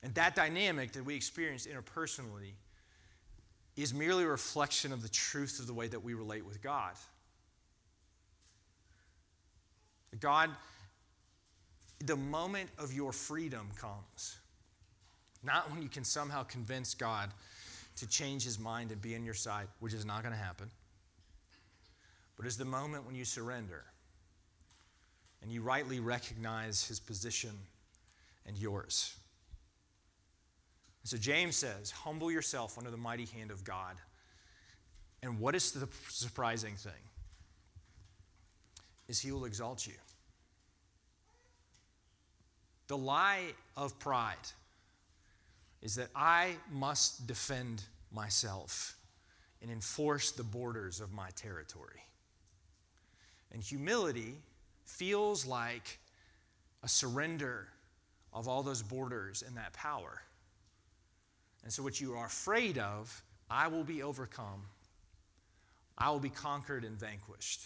And 0.06 0.14
that 0.14 0.36
dynamic 0.36 0.92
that 0.92 1.04
we 1.04 1.16
experience 1.16 1.66
interpersonally 1.66 2.52
is 3.74 3.92
merely 3.92 4.22
a 4.22 4.28
reflection 4.28 4.92
of 4.92 5.02
the 5.02 5.08
truth 5.08 5.58
of 5.58 5.66
the 5.66 5.74
way 5.74 5.88
that 5.88 5.98
we 5.98 6.14
relate 6.14 6.46
with 6.46 6.62
God. 6.62 6.92
God, 10.20 10.50
the 11.98 12.14
moment 12.14 12.70
of 12.78 12.92
your 12.92 13.10
freedom 13.10 13.68
comes, 13.80 14.36
not 15.42 15.72
when 15.72 15.82
you 15.82 15.88
can 15.88 16.04
somehow 16.04 16.44
convince 16.44 16.94
God 16.94 17.32
to 17.96 18.06
change 18.06 18.44
his 18.44 18.60
mind 18.60 18.92
and 18.92 19.02
be 19.02 19.16
on 19.16 19.24
your 19.24 19.34
side, 19.34 19.66
which 19.80 19.92
is 19.92 20.04
not 20.04 20.22
going 20.22 20.32
to 20.32 20.40
happen, 20.40 20.70
but 22.36 22.46
is 22.46 22.56
the 22.56 22.64
moment 22.64 23.04
when 23.06 23.16
you 23.16 23.24
surrender 23.24 23.82
and 25.42 25.50
you 25.50 25.62
rightly 25.62 25.98
recognize 25.98 26.86
his 26.86 27.00
position 27.00 27.58
and 28.46 28.56
yours. 28.56 29.16
So 31.06 31.16
James 31.16 31.54
says, 31.54 31.92
Humble 31.92 32.32
yourself 32.32 32.76
under 32.78 32.90
the 32.90 32.96
mighty 32.96 33.26
hand 33.26 33.52
of 33.52 33.62
God. 33.62 33.94
And 35.22 35.38
what 35.38 35.54
is 35.54 35.70
the 35.70 35.88
surprising 36.08 36.74
thing? 36.74 36.92
Is 39.06 39.20
he 39.20 39.30
will 39.30 39.44
exalt 39.44 39.86
you. 39.86 39.92
The 42.88 42.96
lie 42.96 43.52
of 43.76 43.96
pride 44.00 44.34
is 45.80 45.94
that 45.94 46.08
I 46.16 46.56
must 46.72 47.28
defend 47.28 47.84
myself 48.12 48.96
and 49.62 49.70
enforce 49.70 50.32
the 50.32 50.42
borders 50.42 51.00
of 51.00 51.12
my 51.12 51.30
territory. 51.36 52.02
And 53.52 53.62
humility 53.62 54.34
feels 54.84 55.46
like 55.46 56.00
a 56.82 56.88
surrender 56.88 57.68
of 58.32 58.48
all 58.48 58.64
those 58.64 58.82
borders 58.82 59.44
and 59.46 59.56
that 59.56 59.72
power. 59.72 60.22
And 61.66 61.72
so, 61.72 61.82
what 61.82 62.00
you 62.00 62.14
are 62.14 62.26
afraid 62.26 62.78
of, 62.78 63.24
I 63.50 63.66
will 63.66 63.82
be 63.82 64.00
overcome. 64.00 64.62
I 65.98 66.10
will 66.10 66.20
be 66.20 66.28
conquered 66.28 66.84
and 66.84 66.96
vanquished. 66.96 67.60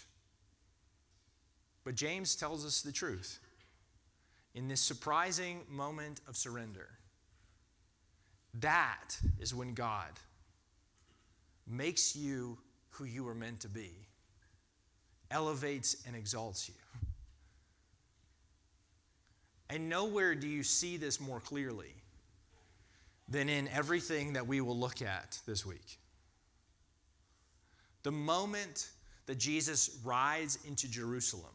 But 1.83 1.93
James 1.93 2.35
tells 2.35 2.65
us 2.65 2.81
the 2.81 2.91
truth. 2.91 3.37
In 4.55 4.67
this 4.67 4.81
surprising 4.81 5.59
moment 5.69 6.19
of 6.27 6.35
surrender, 6.35 6.89
that 8.55 9.19
is 9.39 9.53
when 9.53 9.75
God 9.75 10.09
makes 11.67 12.15
you 12.15 12.57
who 12.89 13.03
you 13.03 13.23
were 13.23 13.35
meant 13.35 13.59
to 13.59 13.69
be, 13.69 13.91
elevates 15.29 15.95
and 16.07 16.15
exalts 16.15 16.67
you. 16.67 16.99
And 19.69 19.89
nowhere 19.89 20.33
do 20.33 20.47
you 20.47 20.63
see 20.63 20.97
this 20.97 21.19
more 21.21 21.39
clearly 21.39 22.00
than 23.27 23.49
in 23.49 23.67
everything 23.69 24.33
that 24.33 24.47
we 24.47 24.61
will 24.61 24.77
look 24.77 25.01
at 25.01 25.39
this 25.45 25.65
week. 25.65 25.99
The 28.03 28.11
moment 28.11 28.89
that 29.27 29.37
Jesus 29.37 29.99
rides 30.03 30.57
into 30.67 30.89
Jerusalem, 30.89 31.53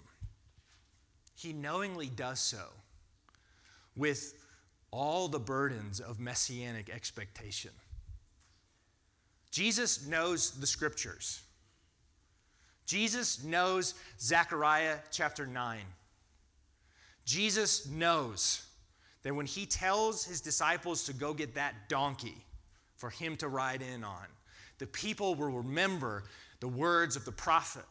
he 1.35 1.53
knowingly 1.53 2.07
does 2.07 2.41
so 2.41 2.65
with 3.97 4.35
all 4.91 5.29
the 5.29 5.39
burdens 5.39 6.01
of 6.01 6.21
messianic 6.21 6.89
expectation. 6.89 7.73
Jesus 9.51 10.07
knows 10.07 10.53
the 10.53 10.67
scriptures. 10.67 11.43
Jesus 12.87 13.43
knows 13.43 13.95
Zechariah 14.21 14.99
chapter 15.11 15.47
9. 15.47 15.81
Jesus 17.25 17.89
knows 17.89 18.66
that 19.27 19.35
when 19.35 19.45
he 19.45 19.67
tells 19.67 20.25
his 20.25 20.41
disciples 20.41 21.03
to 21.03 21.13
go 21.13 21.35
get 21.35 21.57
that 21.57 21.75
donkey 21.89 22.37
for 22.95 23.11
him 23.11 23.37
to 23.37 23.49
ride 23.49 23.83
in 23.83 24.05
on, 24.05 24.25
the 24.79 24.87
people 24.87 25.35
will 25.35 25.51
remember 25.51 26.23
the 26.61 26.69
words 26.69 27.17
of 27.17 27.25
the 27.25 27.33
prophet. 27.33 27.83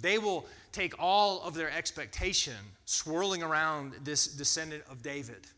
They 0.00 0.18
will 0.18 0.46
take 0.70 0.94
all 1.00 1.42
of 1.42 1.54
their 1.54 1.68
expectation 1.72 2.54
swirling 2.84 3.42
around 3.42 3.94
this 4.04 4.28
descendant 4.28 4.84
of 4.88 5.02
David, 5.02 5.48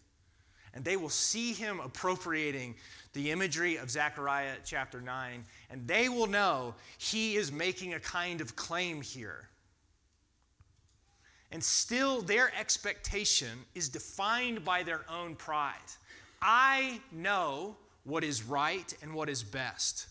and 0.73 0.87
they 0.87 0.97
will 0.97 1.11
see 1.11 1.53
him 1.53 1.79
appropriating 1.79 2.77
the 3.13 3.31
imagery 3.33 3.77
of 3.77 3.91
Zechariah 3.91 4.55
chapter 4.65 5.03
9, 5.03 5.45
and 5.69 5.87
they 5.87 6.09
will 6.09 6.27
know 6.27 6.75
he 6.97 7.37
is 7.37 7.53
making 7.53 7.93
a 7.93 8.01
kind 8.01 8.41
of 8.41 8.57
claim 8.57 9.03
here 9.03 9.50
and 11.53 11.63
still, 11.63 12.23
their 12.23 12.53
expectation 12.59 13.51
is 13.75 13.89
defined 13.89 14.65
by 14.65 14.83
their 14.83 15.01
own 15.11 15.35
pride. 15.35 15.75
I 16.41 17.01
know 17.11 17.77
what 18.05 18.25
is 18.25 18.45
right 18.45 18.95
and 19.03 19.13
what 19.15 19.29
is 19.29 19.43
best. 19.43 20.07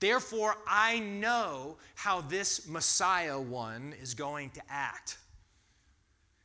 Therefore, 0.00 0.56
I 0.66 0.98
know 0.98 1.76
how 1.94 2.22
this 2.22 2.66
Messiah 2.68 3.38
one 3.38 3.94
is 4.02 4.14
going 4.14 4.50
to 4.50 4.60
act. 4.68 5.18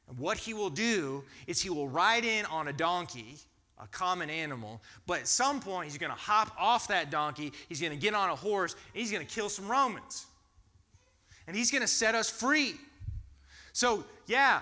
And 0.07 0.17
what 0.19 0.37
he 0.37 0.53
will 0.53 0.69
do 0.69 1.23
is 1.47 1.59
he 1.59 1.71
will 1.71 1.89
ride 1.89 2.23
in 2.23 2.45
on 2.45 2.67
a 2.67 2.73
donkey, 2.73 3.37
a 3.81 3.87
common 3.87 4.29
animal, 4.29 4.79
but 5.07 5.21
at 5.21 5.27
some 5.27 5.59
point 5.59 5.89
he's 5.89 5.97
going 5.97 6.11
to 6.11 6.17
hop 6.17 6.55
off 6.59 6.87
that 6.89 7.09
donkey, 7.09 7.51
he's 7.67 7.81
going 7.81 7.91
to 7.91 7.97
get 7.97 8.13
on 8.13 8.29
a 8.29 8.35
horse, 8.35 8.73
and 8.93 9.01
he's 9.01 9.11
going 9.11 9.25
to 9.25 9.33
kill 9.33 9.49
some 9.49 9.67
Romans. 9.67 10.27
And 11.47 11.55
he's 11.55 11.71
going 11.71 11.81
to 11.81 11.87
set 11.87 12.13
us 12.13 12.29
free. 12.29 12.75
So, 13.77 14.05
yeah, 14.25 14.61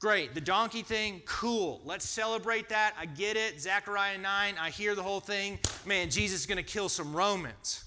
great. 0.00 0.34
The 0.34 0.40
donkey 0.42 0.82
thing, 0.82 1.22
cool. 1.24 1.80
Let's 1.82 2.06
celebrate 2.06 2.68
that. 2.68 2.92
I 3.00 3.06
get 3.06 3.38
it. 3.38 3.58
Zechariah 3.58 4.18
9, 4.18 4.54
I 4.60 4.68
hear 4.68 4.94
the 4.94 5.02
whole 5.02 5.20
thing. 5.20 5.58
Man, 5.86 6.10
Jesus 6.10 6.40
is 6.40 6.46
going 6.46 6.58
to 6.58 6.62
kill 6.62 6.90
some 6.90 7.14
Romans. 7.16 7.84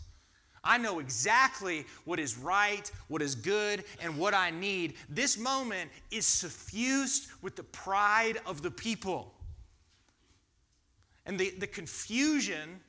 I 0.63 0.79
know 0.79 0.97
exactly 0.97 1.85
what 2.05 2.19
is 2.19 2.39
right, 2.39 2.91
what 3.07 3.21
is 3.21 3.35
good, 3.35 3.83
and 4.01 4.17
what 4.17 4.33
I 4.33 4.49
need. 4.49 4.95
This 5.09 5.37
moment 5.37 5.91
is 6.09 6.25
suffused 6.25 7.27
with 7.43 7.55
the 7.55 7.65
pride 7.65 8.41
of 8.47 8.63
the 8.63 8.71
people. 8.71 9.31
And 11.27 11.39
the, 11.39 11.51
the 11.51 11.67
confusion 11.67 12.79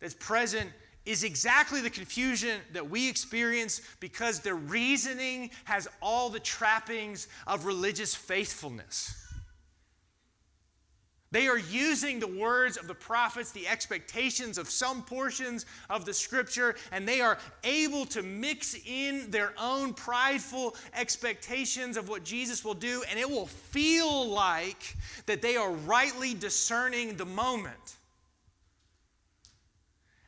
that's 0.00 0.12
present 0.12 0.68
is 1.04 1.24
exactly 1.24 1.80
the 1.80 1.90
confusion 1.90 2.60
that 2.72 2.88
we 2.88 3.08
experience 3.08 3.80
because 4.00 4.40
their 4.40 4.54
reasoning 4.54 5.50
has 5.64 5.88
all 6.00 6.30
the 6.30 6.40
trappings 6.40 7.28
of 7.46 7.64
religious 7.64 8.14
faithfulness. 8.14 9.18
They 11.32 11.48
are 11.48 11.58
using 11.58 12.20
the 12.20 12.28
words 12.28 12.76
of 12.76 12.86
the 12.86 12.94
prophets, 12.94 13.52
the 13.52 13.66
expectations 13.66 14.58
of 14.58 14.68
some 14.68 15.02
portions 15.02 15.64
of 15.88 16.04
the 16.04 16.12
scripture, 16.12 16.76
and 16.92 17.08
they 17.08 17.22
are 17.22 17.38
able 17.64 18.04
to 18.06 18.22
mix 18.22 18.76
in 18.86 19.30
their 19.30 19.54
own 19.58 19.94
prideful 19.94 20.76
expectations 20.94 21.96
of 21.96 22.10
what 22.10 22.22
Jesus 22.22 22.66
will 22.66 22.74
do, 22.74 23.02
and 23.10 23.18
it 23.18 23.28
will 23.28 23.46
feel 23.46 24.28
like 24.28 24.94
that 25.24 25.40
they 25.40 25.56
are 25.56 25.72
rightly 25.72 26.34
discerning 26.34 27.16
the 27.16 27.24
moment. 27.24 27.96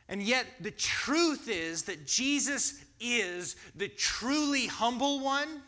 And 0.08 0.22
yet, 0.22 0.46
the 0.60 0.70
truth 0.70 1.48
is 1.48 1.82
that 1.84 2.06
Jesus 2.06 2.84
is 3.00 3.56
the 3.74 3.88
truly 3.88 4.66
humble 4.66 5.20
one. 5.20 5.62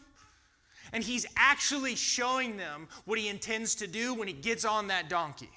And 0.93 1.03
he's 1.03 1.27
actually 1.37 1.97
showing 1.97 2.57
them 2.57 2.89
what 3.07 3.19
he 3.19 3.29
intends 3.29 3.75
to 3.77 3.87
do 3.87 4.15
when 4.15 4.29
he 4.29 4.35
gets 4.35 4.65
on 4.65 4.87
that 4.89 5.09
donkey. 5.09 5.51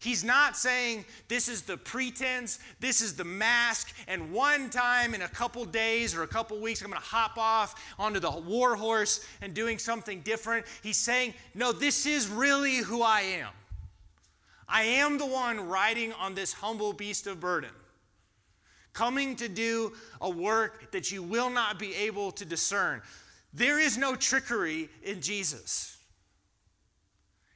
He's 0.00 0.24
not 0.24 0.56
saying 0.56 1.04
this 1.28 1.46
is 1.46 1.60
the 1.62 1.76
pretense, 1.76 2.58
this 2.80 3.02
is 3.02 3.14
the 3.14 3.24
mask, 3.24 3.94
and 4.08 4.32
one 4.32 4.70
time 4.70 5.14
in 5.14 5.20
a 5.20 5.28
couple 5.28 5.62
days 5.66 6.14
or 6.14 6.22
a 6.22 6.26
couple 6.26 6.58
weeks, 6.58 6.80
I'm 6.80 6.88
going 6.88 7.00
to 7.00 7.06
hop 7.06 7.36
off 7.36 7.94
onto 7.98 8.18
the 8.18 8.30
war 8.30 8.76
horse 8.76 9.26
and 9.42 9.52
doing 9.52 9.78
something 9.78 10.22
different. 10.22 10.64
He's 10.82 10.96
saying, 10.96 11.34
no, 11.54 11.70
this 11.70 12.06
is 12.06 12.28
really 12.28 12.78
who 12.78 13.02
I 13.02 13.20
am. 13.20 13.50
I 14.70 14.82
am 14.82 15.18
the 15.18 15.26
one 15.26 15.68
riding 15.68 16.12
on 16.12 16.34
this 16.34 16.52
humble 16.52 16.92
beast 16.92 17.26
of 17.26 17.40
burden, 17.40 17.70
coming 18.92 19.34
to 19.36 19.48
do 19.48 19.92
a 20.20 20.30
work 20.30 20.92
that 20.92 21.10
you 21.10 21.22
will 21.22 21.50
not 21.50 21.78
be 21.78 21.94
able 21.94 22.30
to 22.32 22.44
discern. 22.44 23.02
There 23.52 23.80
is 23.80 23.98
no 23.98 24.14
trickery 24.14 24.88
in 25.02 25.20
Jesus. 25.20 25.96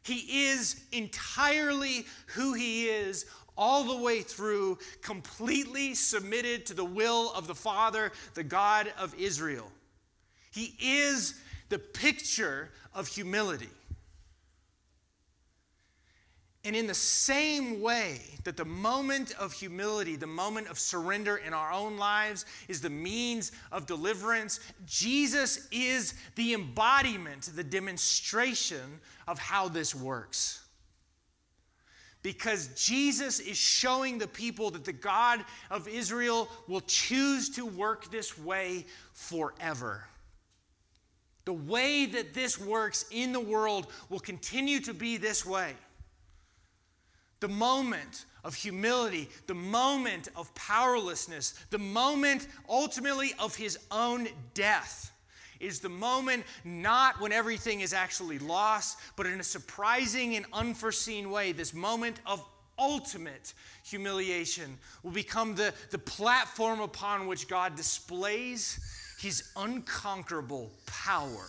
He 0.02 0.48
is 0.48 0.84
entirely 0.92 2.04
who 2.26 2.52
he 2.52 2.88
is, 2.88 3.26
all 3.56 3.84
the 3.84 4.02
way 4.02 4.20
through, 4.20 4.78
completely 5.00 5.94
submitted 5.94 6.66
to 6.66 6.74
the 6.74 6.84
will 6.84 7.32
of 7.34 7.46
the 7.46 7.54
Father, 7.54 8.10
the 8.34 8.42
God 8.42 8.92
of 8.98 9.14
Israel. 9.14 9.70
He 10.50 10.74
is 10.80 11.40
the 11.68 11.78
picture 11.78 12.70
of 12.92 13.06
humility. 13.06 13.70
And 16.64 16.74
in 16.74 16.86
the 16.86 16.94
same 16.94 17.82
way 17.82 18.22
that 18.44 18.56
the 18.56 18.64
moment 18.64 19.32
of 19.38 19.52
humility, 19.52 20.16
the 20.16 20.26
moment 20.26 20.68
of 20.68 20.78
surrender 20.78 21.36
in 21.36 21.52
our 21.52 21.70
own 21.70 21.98
lives 21.98 22.46
is 22.68 22.80
the 22.80 22.88
means 22.88 23.52
of 23.70 23.86
deliverance, 23.86 24.60
Jesus 24.86 25.68
is 25.70 26.14
the 26.36 26.54
embodiment, 26.54 27.50
the 27.54 27.62
demonstration 27.62 28.98
of 29.28 29.38
how 29.38 29.68
this 29.68 29.94
works. 29.94 30.62
Because 32.22 32.68
Jesus 32.68 33.40
is 33.40 33.58
showing 33.58 34.16
the 34.16 34.26
people 34.26 34.70
that 34.70 34.86
the 34.86 34.92
God 34.94 35.44
of 35.70 35.86
Israel 35.86 36.48
will 36.66 36.80
choose 36.80 37.50
to 37.50 37.66
work 37.66 38.10
this 38.10 38.38
way 38.38 38.86
forever. 39.12 40.06
The 41.44 41.52
way 41.52 42.06
that 42.06 42.32
this 42.32 42.58
works 42.58 43.04
in 43.10 43.34
the 43.34 43.40
world 43.40 43.88
will 44.08 44.20
continue 44.20 44.80
to 44.80 44.94
be 44.94 45.18
this 45.18 45.44
way 45.44 45.74
the 47.44 47.48
moment 47.48 48.24
of 48.42 48.54
humility, 48.54 49.28
the 49.48 49.54
moment 49.54 50.28
of 50.34 50.54
powerlessness, 50.54 51.52
the 51.68 51.76
moment 51.78 52.48
ultimately 52.70 53.34
of 53.38 53.54
his 53.54 53.78
own 53.90 54.26
death 54.54 55.12
is 55.60 55.78
the 55.78 55.90
moment 55.90 56.42
not 56.64 57.20
when 57.20 57.32
everything 57.32 57.82
is 57.82 57.92
actually 57.92 58.38
lost, 58.38 58.98
but 59.14 59.26
in 59.26 59.40
a 59.40 59.44
surprising 59.44 60.36
and 60.36 60.46
unforeseen 60.54 61.30
way, 61.30 61.52
this 61.52 61.74
moment 61.74 62.18
of 62.24 62.42
ultimate 62.78 63.52
humiliation 63.84 64.78
will 65.02 65.10
become 65.10 65.54
the, 65.54 65.74
the 65.90 65.98
platform 65.98 66.80
upon 66.80 67.26
which 67.26 67.46
God 67.46 67.76
displays 67.76 68.80
his 69.20 69.50
unconquerable 69.54 70.72
power. 70.86 71.46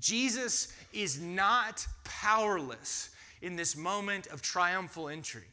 Jesus 0.00 0.72
is 0.92 1.20
not 1.20 1.86
powerless 2.02 3.10
in 3.42 3.56
this 3.56 3.76
moment 3.76 4.26
of 4.28 4.42
triumphal 4.42 5.08
entry. 5.08 5.48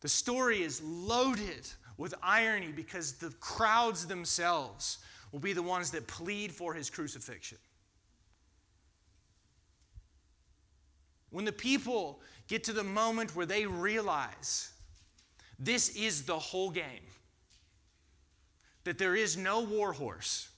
The 0.00 0.08
story 0.08 0.62
is 0.62 0.82
loaded 0.82 1.66
with 1.96 2.14
irony 2.22 2.72
because 2.72 3.14
the 3.14 3.30
crowds 3.40 4.06
themselves 4.06 4.98
will 5.32 5.40
be 5.40 5.52
the 5.52 5.62
ones 5.62 5.90
that 5.92 6.06
plead 6.06 6.52
for 6.52 6.74
his 6.74 6.90
crucifixion. 6.90 7.58
When 11.30 11.44
the 11.44 11.52
people 11.52 12.20
get 12.46 12.64
to 12.64 12.72
the 12.72 12.84
moment 12.84 13.34
where 13.34 13.46
they 13.46 13.66
realize 13.66 14.72
this 15.58 15.88
is 15.96 16.24
the 16.24 16.38
whole 16.38 16.70
game, 16.70 17.06
that 18.84 18.98
there 18.98 19.16
is 19.16 19.36
no 19.36 19.62
war 19.62 19.92
horse, 19.92 20.48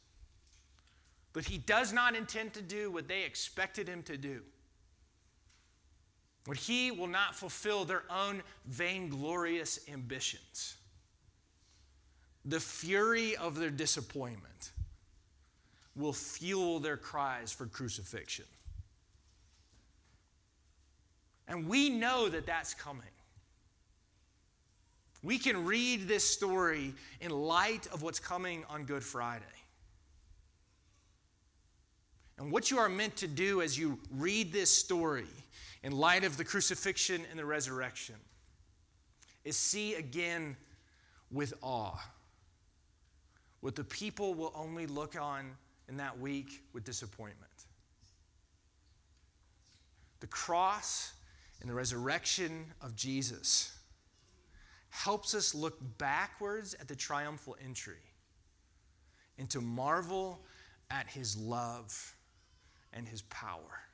but 1.33 1.45
he 1.45 1.59
does 1.59 1.93
not 1.93 2.17
intend 2.17 2.53
to 2.55 2.63
do 2.63 2.91
what 2.91 3.09
they 3.09 3.23
expected 3.23 3.89
him 3.89 4.03
to 4.03 4.17
do 4.17 4.43
but 6.47 6.57
he 6.57 6.91
will 6.91 7.09
not 7.09 7.35
fulfill 7.35 7.85
their 7.85 8.05
own 8.09 8.43
vainglorious 8.67 9.81
ambitions. 9.93 10.77
The 12.45 12.61
fury 12.61 13.37
of 13.37 13.59
their 13.59 13.71
disappointment 13.71 14.71
will 15.97 16.13
fuel 16.13 16.79
their 16.79 16.97
cries 16.97 17.53
for 17.53 17.67
crucifixion. 17.67 18.45
And 21.49 21.69
we 21.69 21.91
know 21.91 22.29
that 22.29 22.47
that's 22.47 22.75
coming. 22.75 23.03
We 25.23 25.39
can 25.39 25.65
read 25.65 26.07
this 26.07 26.23
story 26.23 26.95
in 27.21 27.33
light 27.33 27.89
of 27.93 28.03
what's 28.03 28.21
coming 28.21 28.65
on 28.69 28.85
Good 28.85 29.03
Friday. 29.03 29.45
And 32.39 32.53
what 32.53 32.71
you 32.71 32.79
are 32.79 32.89
meant 32.89 33.17
to 33.17 33.27
do 33.27 33.63
as 33.63 33.79
you 33.79 33.99
read 34.13 34.53
this 34.53 34.71
story 34.71 35.27
in 35.87 35.93
light 35.93 36.25
of 36.25 36.37
the 36.37 36.45
crucifixion 36.45 37.25
and 37.31 37.39
the 37.39 37.45
resurrection 37.45 38.17
is 39.45 39.57
see 39.57 39.95
again 39.95 40.57
with 41.31 41.55
awe 41.63 41.97
what 43.61 43.77
the 43.77 43.85
people 43.85 44.35
will 44.35 44.51
only 44.57 44.89
look 44.89 45.15
on 45.15 45.53
in 45.89 45.97
that 45.99 46.19
week 46.19 46.65
with 46.73 46.83
disappointment. 46.83 47.53
The 50.19 50.27
cross 50.27 51.13
and 51.61 51.71
the 51.71 51.75
resurrection 51.75 52.65
of 52.83 52.97
Jesus 52.97 53.73
helps 54.91 55.37
us 55.37 55.55
look 55.55 55.79
backwards 55.99 56.75
at 56.81 56.89
the 56.89 56.97
triumphal 56.97 57.57
entry 57.65 58.03
and 59.39 59.49
to 59.51 59.61
marvel 59.61 60.41
at 60.91 61.07
his 61.07 61.37
love 61.37 62.17
and 62.93 63.07
his 63.07 63.23
power. 63.23 63.86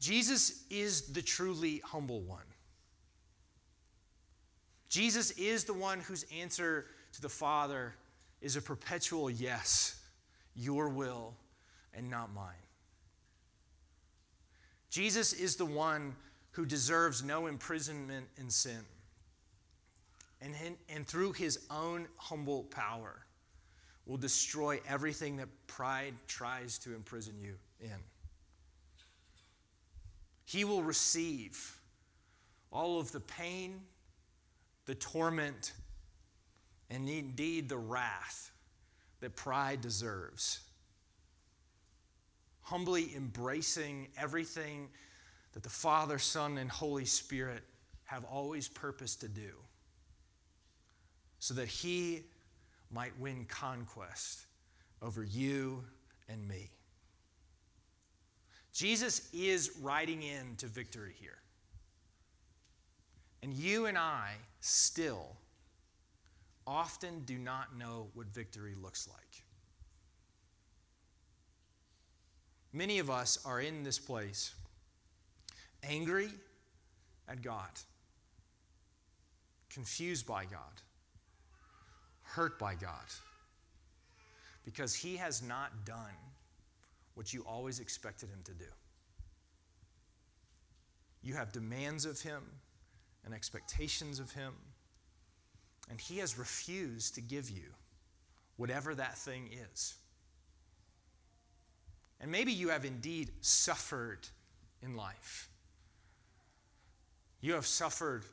Jesus 0.00 0.64
is 0.70 1.02
the 1.12 1.22
truly 1.22 1.82
humble 1.84 2.22
one. 2.22 2.42
Jesus 4.88 5.30
is 5.32 5.64
the 5.64 5.74
one 5.74 6.00
whose 6.00 6.24
answer 6.40 6.86
to 7.12 7.20
the 7.20 7.28
Father 7.28 7.94
is 8.40 8.56
a 8.56 8.62
perpetual 8.62 9.30
yes, 9.30 10.00
your 10.56 10.88
will 10.88 11.34
and 11.94 12.10
not 12.10 12.32
mine. 12.34 12.54
Jesus 14.88 15.32
is 15.32 15.56
the 15.56 15.66
one 15.66 16.16
who 16.52 16.66
deserves 16.66 17.22
no 17.22 17.46
imprisonment 17.46 18.26
in 18.36 18.50
sin. 18.50 18.80
And, 20.40 20.54
and 20.88 21.06
through 21.06 21.34
his 21.34 21.66
own 21.70 22.08
humble 22.16 22.64
power, 22.64 23.26
will 24.10 24.16
destroy 24.16 24.80
everything 24.88 25.36
that 25.36 25.48
pride 25.68 26.14
tries 26.26 26.78
to 26.78 26.94
imprison 26.94 27.34
you 27.40 27.54
in. 27.80 27.94
He 30.50 30.64
will 30.64 30.82
receive 30.82 31.78
all 32.72 32.98
of 32.98 33.12
the 33.12 33.20
pain, 33.20 33.82
the 34.84 34.96
torment, 34.96 35.74
and 36.90 37.08
indeed 37.08 37.68
the 37.68 37.78
wrath 37.78 38.50
that 39.20 39.36
pride 39.36 39.80
deserves. 39.80 40.58
Humbly 42.62 43.14
embracing 43.14 44.08
everything 44.18 44.88
that 45.52 45.62
the 45.62 45.68
Father, 45.68 46.18
Son, 46.18 46.58
and 46.58 46.68
Holy 46.68 47.04
Spirit 47.04 47.62
have 48.06 48.24
always 48.24 48.66
purposed 48.66 49.20
to 49.20 49.28
do, 49.28 49.52
so 51.38 51.54
that 51.54 51.68
He 51.68 52.24
might 52.90 53.16
win 53.20 53.44
conquest 53.44 54.46
over 55.00 55.22
you 55.22 55.84
and 56.28 56.48
me. 56.48 56.72
Jesus 58.80 59.28
is 59.34 59.72
riding 59.82 60.22
into 60.22 60.66
victory 60.66 61.12
here. 61.20 61.36
And 63.42 63.52
you 63.52 63.84
and 63.84 63.98
I 63.98 64.30
still 64.60 65.36
often 66.66 67.20
do 67.26 67.36
not 67.36 67.76
know 67.76 68.06
what 68.14 68.28
victory 68.28 68.74
looks 68.80 69.06
like. 69.06 69.44
Many 72.72 73.00
of 73.00 73.10
us 73.10 73.44
are 73.44 73.60
in 73.60 73.82
this 73.82 73.98
place 73.98 74.54
angry 75.82 76.30
at 77.28 77.42
God, 77.42 77.68
confused 79.68 80.26
by 80.26 80.44
God, 80.46 80.80
hurt 82.22 82.58
by 82.58 82.76
God, 82.76 83.12
because 84.64 84.94
He 84.94 85.18
has 85.18 85.42
not 85.42 85.84
done 85.84 86.29
what 87.20 87.34
you 87.34 87.44
always 87.46 87.80
expected 87.80 88.30
him 88.30 88.40
to 88.42 88.54
do. 88.54 88.64
You 91.22 91.34
have 91.34 91.52
demands 91.52 92.06
of 92.06 92.18
him 92.22 92.42
and 93.26 93.34
expectations 93.34 94.18
of 94.18 94.32
him, 94.32 94.54
and 95.90 96.00
he 96.00 96.16
has 96.16 96.38
refused 96.38 97.16
to 97.16 97.20
give 97.20 97.50
you 97.50 97.74
whatever 98.56 98.94
that 98.94 99.18
thing 99.18 99.50
is. 99.74 99.96
And 102.22 102.32
maybe 102.32 102.52
you 102.52 102.70
have 102.70 102.86
indeed 102.86 103.32
suffered 103.42 104.26
in 104.82 104.96
life. 104.96 105.50
You 107.42 107.52
have 107.52 107.66
suffered 107.66 108.24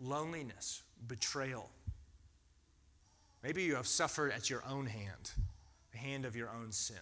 loneliness, 0.00 0.82
betrayal. 1.06 1.68
Maybe 3.42 3.64
you 3.64 3.74
have 3.74 3.86
suffered 3.86 4.32
at 4.32 4.48
your 4.48 4.64
own 4.66 4.86
hand, 4.86 5.32
the 5.92 5.98
hand 5.98 6.24
of 6.24 6.34
your 6.34 6.48
own 6.48 6.72
sin. 6.72 6.96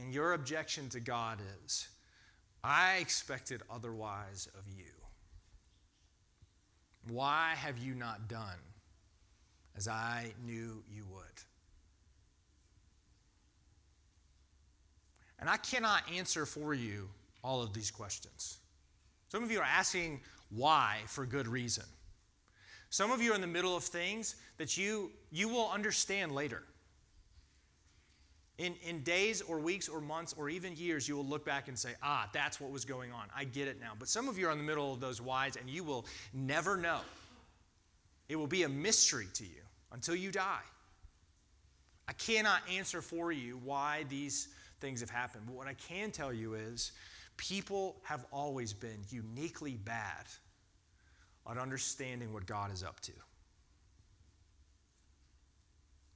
And 0.00 0.14
your 0.14 0.32
objection 0.32 0.88
to 0.90 1.00
God 1.00 1.38
is, 1.64 1.88
I 2.64 2.96
expected 2.96 3.60
otherwise 3.70 4.48
of 4.58 4.62
you. 4.74 4.92
Why 7.08 7.52
have 7.56 7.76
you 7.78 7.94
not 7.94 8.26
done 8.26 8.58
as 9.76 9.88
I 9.88 10.32
knew 10.44 10.82
you 10.90 11.04
would? 11.12 11.22
And 15.38 15.50
I 15.50 15.58
cannot 15.58 16.02
answer 16.10 16.46
for 16.46 16.72
you 16.72 17.08
all 17.44 17.62
of 17.62 17.74
these 17.74 17.90
questions. 17.90 18.58
Some 19.28 19.42
of 19.42 19.50
you 19.50 19.60
are 19.60 19.64
asking 19.64 20.20
why 20.48 20.98
for 21.06 21.26
good 21.26 21.46
reason. 21.46 21.84
Some 22.88 23.10
of 23.10 23.20
you 23.20 23.32
are 23.32 23.34
in 23.34 23.40
the 23.40 23.46
middle 23.46 23.76
of 23.76 23.84
things 23.84 24.36
that 24.56 24.78
you, 24.78 25.10
you 25.30 25.48
will 25.48 25.70
understand 25.70 26.32
later. 26.32 26.62
In, 28.60 28.74
in 28.86 29.02
days 29.02 29.40
or 29.40 29.58
weeks 29.58 29.88
or 29.88 30.02
months 30.02 30.34
or 30.36 30.50
even 30.50 30.76
years, 30.76 31.08
you 31.08 31.16
will 31.16 31.24
look 31.24 31.46
back 31.46 31.68
and 31.68 31.78
say, 31.78 31.94
ah, 32.02 32.28
that's 32.34 32.60
what 32.60 32.70
was 32.70 32.84
going 32.84 33.10
on. 33.10 33.24
I 33.34 33.44
get 33.44 33.68
it 33.68 33.80
now. 33.80 33.92
But 33.98 34.06
some 34.06 34.28
of 34.28 34.38
you 34.38 34.48
are 34.48 34.52
in 34.52 34.58
the 34.58 34.64
middle 34.64 34.92
of 34.92 35.00
those 35.00 35.18
whys 35.18 35.56
and 35.56 35.70
you 35.70 35.82
will 35.82 36.04
never 36.34 36.76
know. 36.76 37.00
It 38.28 38.36
will 38.36 38.46
be 38.46 38.64
a 38.64 38.68
mystery 38.68 39.28
to 39.32 39.44
you 39.44 39.62
until 39.92 40.14
you 40.14 40.30
die. 40.30 40.60
I 42.06 42.12
cannot 42.12 42.60
answer 42.70 43.00
for 43.00 43.32
you 43.32 43.58
why 43.64 44.04
these 44.10 44.48
things 44.78 45.00
have 45.00 45.08
happened. 45.08 45.44
But 45.46 45.54
what 45.54 45.66
I 45.66 45.74
can 45.74 46.10
tell 46.10 46.30
you 46.30 46.52
is 46.52 46.92
people 47.38 47.96
have 48.02 48.26
always 48.30 48.74
been 48.74 48.98
uniquely 49.08 49.76
bad 49.76 50.26
at 51.50 51.56
understanding 51.56 52.34
what 52.34 52.44
God 52.44 52.70
is 52.70 52.84
up 52.84 53.00
to 53.00 53.12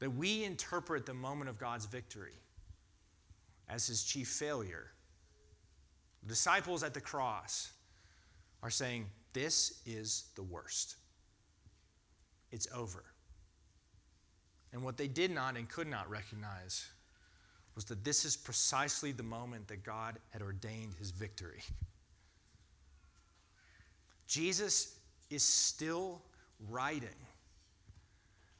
that 0.04 0.10
we 0.10 0.44
interpret 0.44 1.06
the 1.06 1.14
moment 1.14 1.48
of 1.48 1.58
God's 1.58 1.86
victory 1.86 2.34
as 3.70 3.86
his 3.86 4.04
chief 4.04 4.28
failure. 4.28 4.90
The 6.22 6.28
disciples 6.28 6.82
at 6.82 6.92
the 6.92 7.00
cross 7.00 7.72
are 8.62 8.68
saying, 8.68 9.06
This 9.32 9.80
is 9.86 10.26
the 10.34 10.42
worst. 10.42 10.96
It's 12.52 12.68
over. 12.74 13.02
And 14.74 14.84
what 14.84 14.98
they 14.98 15.08
did 15.08 15.30
not 15.30 15.56
and 15.56 15.66
could 15.70 15.88
not 15.88 16.10
recognize 16.10 16.86
was 17.74 17.86
that 17.86 18.04
this 18.04 18.26
is 18.26 18.36
precisely 18.36 19.10
the 19.10 19.22
moment 19.22 19.68
that 19.68 19.84
God 19.84 20.18
had 20.32 20.42
ordained 20.42 20.92
his 20.98 21.12
victory. 21.12 21.62
Jesus 24.26 24.98
is 25.30 25.42
still 25.42 26.20
riding 26.68 27.08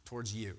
towards 0.07 0.35
you. 0.35 0.57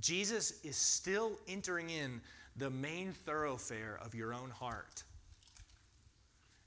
Jesus 0.00 0.60
is 0.64 0.76
still 0.76 1.32
entering 1.46 1.90
in 1.90 2.20
the 2.56 2.70
main 2.70 3.12
thoroughfare 3.12 3.98
of 4.04 4.14
your 4.14 4.32
own 4.32 4.50
heart. 4.50 5.02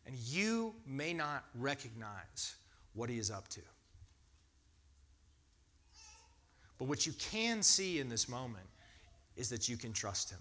And 0.05 0.15
you 0.15 0.73
may 0.85 1.13
not 1.13 1.45
recognize 1.55 2.55
what 2.93 3.09
he 3.09 3.17
is 3.17 3.31
up 3.31 3.47
to. 3.49 3.61
But 6.77 6.87
what 6.87 7.05
you 7.05 7.13
can 7.13 7.63
see 7.63 7.99
in 7.99 8.09
this 8.09 8.27
moment 8.27 8.67
is 9.35 9.49
that 9.49 9.69
you 9.69 9.77
can 9.77 9.93
trust 9.93 10.29
him. 10.29 10.39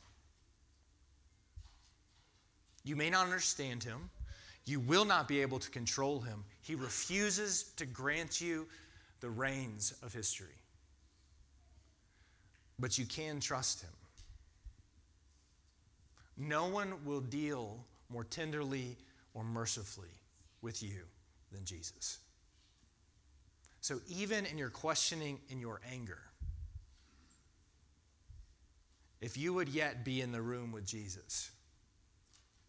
You 2.85 2.97
may 2.97 3.11
not 3.11 3.25
understand 3.25 3.85
him. 3.85 4.11
You 4.65 4.81
will 4.81 5.05
not 5.05 5.29
be 5.29 5.41
able 5.41 5.59
to 5.61 5.71
control 5.71 6.21
him. 6.21 6.45
He 6.63 6.75
refuses 6.75 7.73
to 7.77 7.87
grant 7.87 8.41
you 8.41 8.67
the 9.21 9.31
reins 9.31 9.95
of 10.03 10.13
history 10.13 10.62
but 12.79 12.99
you 12.99 13.07
can 13.07 13.41
trust 13.41 13.83
him. 13.83 13.91
No 16.37 16.67
one 16.67 17.05
will 17.05 17.21
deal 17.21 17.85
more 18.09 18.25
tenderly 18.25 18.97
or 19.35 19.45
mercifully 19.45 20.09
with 20.61 20.83
you 20.83 21.05
than 21.53 21.65
Jesus. 21.65 22.19
So, 23.81 24.01
even 24.09 24.47
in 24.47 24.59
your 24.59 24.71
questioning, 24.71 25.41
in 25.49 25.59
your 25.59 25.81
anger, 25.93 26.21
if 29.21 29.37
you 29.37 29.53
would 29.55 29.69
yet 29.69 30.05
be 30.05 30.21
in 30.21 30.33
the 30.33 30.43
room 30.43 30.73
with 30.73 30.87
Jesus, 30.87 31.51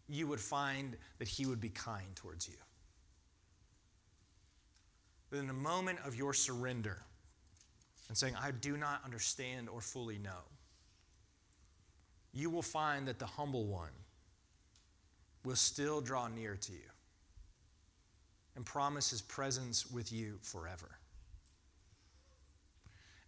you 0.08 0.26
would 0.26 0.40
find 0.40 0.96
that 1.18 1.28
he 1.28 1.46
would 1.46 1.60
be 1.60 1.68
kind 1.68 2.14
towards 2.14 2.48
you. 2.48 2.54
But 5.30 5.38
in 5.38 5.46
the 5.46 5.52
moment 5.52 5.98
of 6.04 6.14
your 6.14 6.34
surrender, 6.34 7.02
and 8.08 8.16
saying, 8.16 8.34
I 8.40 8.50
do 8.50 8.76
not 8.76 9.02
understand 9.04 9.68
or 9.68 9.80
fully 9.80 10.18
know, 10.18 10.42
you 12.32 12.50
will 12.50 12.62
find 12.62 13.06
that 13.08 13.18
the 13.18 13.26
humble 13.26 13.66
one 13.66 13.92
will 15.44 15.56
still 15.56 16.00
draw 16.00 16.28
near 16.28 16.56
to 16.56 16.72
you 16.72 16.90
and 18.56 18.64
promise 18.64 19.10
his 19.10 19.22
presence 19.22 19.90
with 19.90 20.12
you 20.12 20.38
forever. 20.42 20.98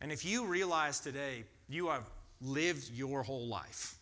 And 0.01 0.13
if 0.13 0.25
you 0.25 0.45
realize 0.45 1.01
today 1.01 1.45
you 1.69 1.89
have 1.89 2.09
lived 2.41 2.91
your 2.93 3.23
whole 3.23 3.47
life 3.47 3.97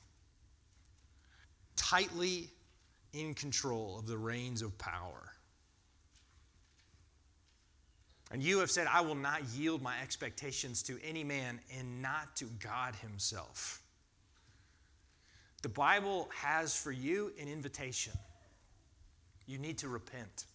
tightly 1.77 2.51
in 3.13 3.35
control 3.35 3.99
of 3.99 4.07
the 4.07 4.19
reins 4.19 4.63
of 4.63 4.77
power, 4.79 5.34
and 8.35 8.43
you 8.43 8.59
have 8.59 8.71
said, 8.71 8.89
I 8.93 9.01
will 9.01 9.15
not 9.15 9.45
yield 9.55 9.81
my 9.81 9.95
expectations 10.03 10.83
to 10.83 10.99
any 11.05 11.23
man 11.23 11.61
and 11.79 12.03
not 12.03 12.35
to 12.39 12.47
God 12.59 12.97
Himself. 12.97 13.81
The 15.63 15.69
Bible 15.69 16.29
has 16.35 16.77
for 16.77 16.91
you 16.91 17.31
an 17.41 17.47
invitation. 17.47 18.13
You 19.47 19.59
need 19.59 19.79
to 19.79 19.89
repent. 19.89 20.47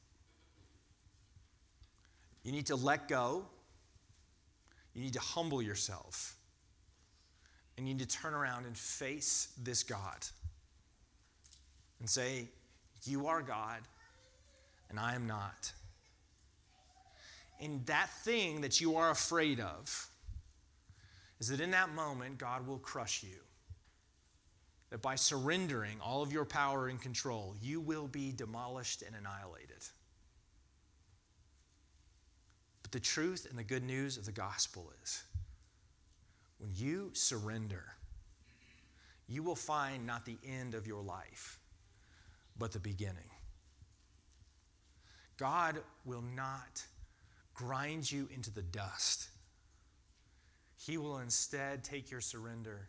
You 2.43 2.51
need 2.51 2.65
to 2.65 2.75
let 2.75 3.07
go. 3.07 3.45
You 4.93 5.01
need 5.01 5.13
to 5.13 5.21
humble 5.21 5.61
yourself. 5.61 6.35
And 7.77 7.87
you 7.87 7.93
need 7.93 8.09
to 8.09 8.17
turn 8.17 8.33
around 8.33 8.65
and 8.65 8.77
face 8.77 9.53
this 9.63 9.83
God 9.83 10.25
and 12.01 12.09
say, 12.09 12.49
You 13.05 13.27
are 13.27 13.41
God, 13.41 13.79
and 14.89 14.99
I 14.99 15.15
am 15.15 15.27
not 15.27 15.71
in 17.59 17.83
that 17.85 18.09
thing 18.23 18.61
that 18.61 18.79
you 18.79 18.95
are 18.95 19.11
afraid 19.11 19.59
of 19.59 20.09
is 21.39 21.49
that 21.49 21.59
in 21.59 21.71
that 21.71 21.93
moment, 21.93 22.37
God 22.37 22.65
will 22.67 22.79
crush 22.79 23.23
you. 23.23 23.37
That 24.89 25.01
by 25.01 25.15
surrendering 25.15 25.97
all 26.01 26.23
of 26.23 26.31
your 26.31 26.45
power 26.45 26.87
and 26.87 26.99
control, 26.99 27.55
you 27.61 27.79
will 27.79 28.07
be 28.07 28.31
demolished 28.31 29.03
and 29.03 29.15
annihilated. 29.15 29.85
But 32.81 32.91
the 32.91 32.99
truth 32.99 33.45
and 33.49 33.57
the 33.57 33.63
good 33.63 33.83
news 33.83 34.17
of 34.17 34.25
the 34.25 34.31
gospel 34.31 34.91
is 35.03 35.23
when 36.57 36.71
you 36.73 37.11
surrender, 37.13 37.83
you 39.27 39.43
will 39.43 39.55
find 39.55 40.07
not 40.07 40.25
the 40.25 40.37
end 40.43 40.73
of 40.73 40.87
your 40.87 41.03
life, 41.03 41.59
but 42.57 42.71
the 42.71 42.79
beginning. 42.79 43.29
God 45.37 45.77
will 46.03 46.23
not 46.35 46.83
grind 47.59 48.09
you 48.09 48.29
into 48.33 48.49
the 48.51 48.61
dust. 48.61 49.27
He 50.77 50.97
will 50.97 51.17
instead 51.17 51.83
take 51.83 52.09
your 52.09 52.21
surrender 52.21 52.87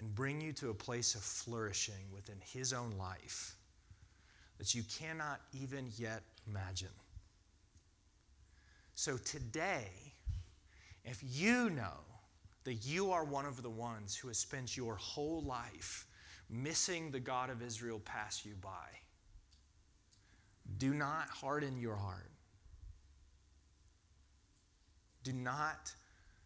and 0.00 0.12
bring 0.12 0.40
you 0.40 0.52
to 0.54 0.70
a 0.70 0.74
place 0.74 1.14
of 1.14 1.20
flourishing 1.20 2.10
within 2.12 2.38
His 2.40 2.72
own 2.72 2.94
life 2.98 3.54
that 4.58 4.74
you 4.74 4.82
cannot 4.98 5.40
even 5.52 5.88
yet 5.96 6.22
imagine. 6.48 6.88
So 8.96 9.16
today, 9.16 9.86
if 11.04 11.20
you 11.22 11.70
know 11.70 12.00
that 12.64 12.84
you 12.84 13.12
are 13.12 13.24
one 13.24 13.46
of 13.46 13.62
the 13.62 13.70
ones 13.70 14.16
who 14.16 14.26
has 14.26 14.38
spent 14.38 14.76
your 14.76 14.96
whole 14.96 15.42
life 15.42 16.04
missing 16.50 17.12
the 17.12 17.20
God 17.20 17.48
of 17.48 17.62
Israel 17.62 18.00
pass 18.04 18.44
you 18.44 18.54
by, 18.60 18.68
do 20.78 20.94
not 20.94 21.28
harden 21.28 21.78
your 21.78 21.96
heart. 21.96 22.33
Do 25.24 25.32
not 25.32 25.92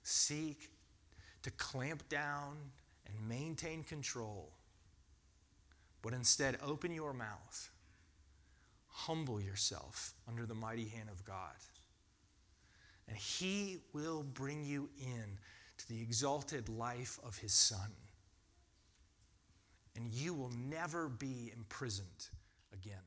seek 0.05 0.71
to 1.43 1.51
clamp 1.51 2.09
down 2.09 2.57
and 3.07 3.29
maintain 3.29 3.83
control, 3.83 4.53
but 6.01 6.13
instead 6.13 6.57
open 6.65 6.95
your 6.95 7.13
mouth, 7.13 7.71
humble 8.89 9.41
yourself 9.41 10.15
under 10.27 10.47
the 10.47 10.55
mighty 10.55 10.89
hand 10.89 11.09
of 11.11 11.25
God, 11.25 11.57
and 13.09 13.17
He 13.17 13.79
will 13.93 14.23
bring 14.23 14.65
you 14.65 14.89
in 14.99 15.39
to 15.79 15.89
the 15.89 16.01
exalted 16.01 16.69
life 16.69 17.19
of 17.25 17.37
His 17.39 17.53
Son. 17.53 17.91
And 19.97 20.13
you 20.13 20.35
will 20.35 20.53
never 20.69 21.09
be 21.09 21.53
imprisoned 21.57 22.29
again. 22.73 23.03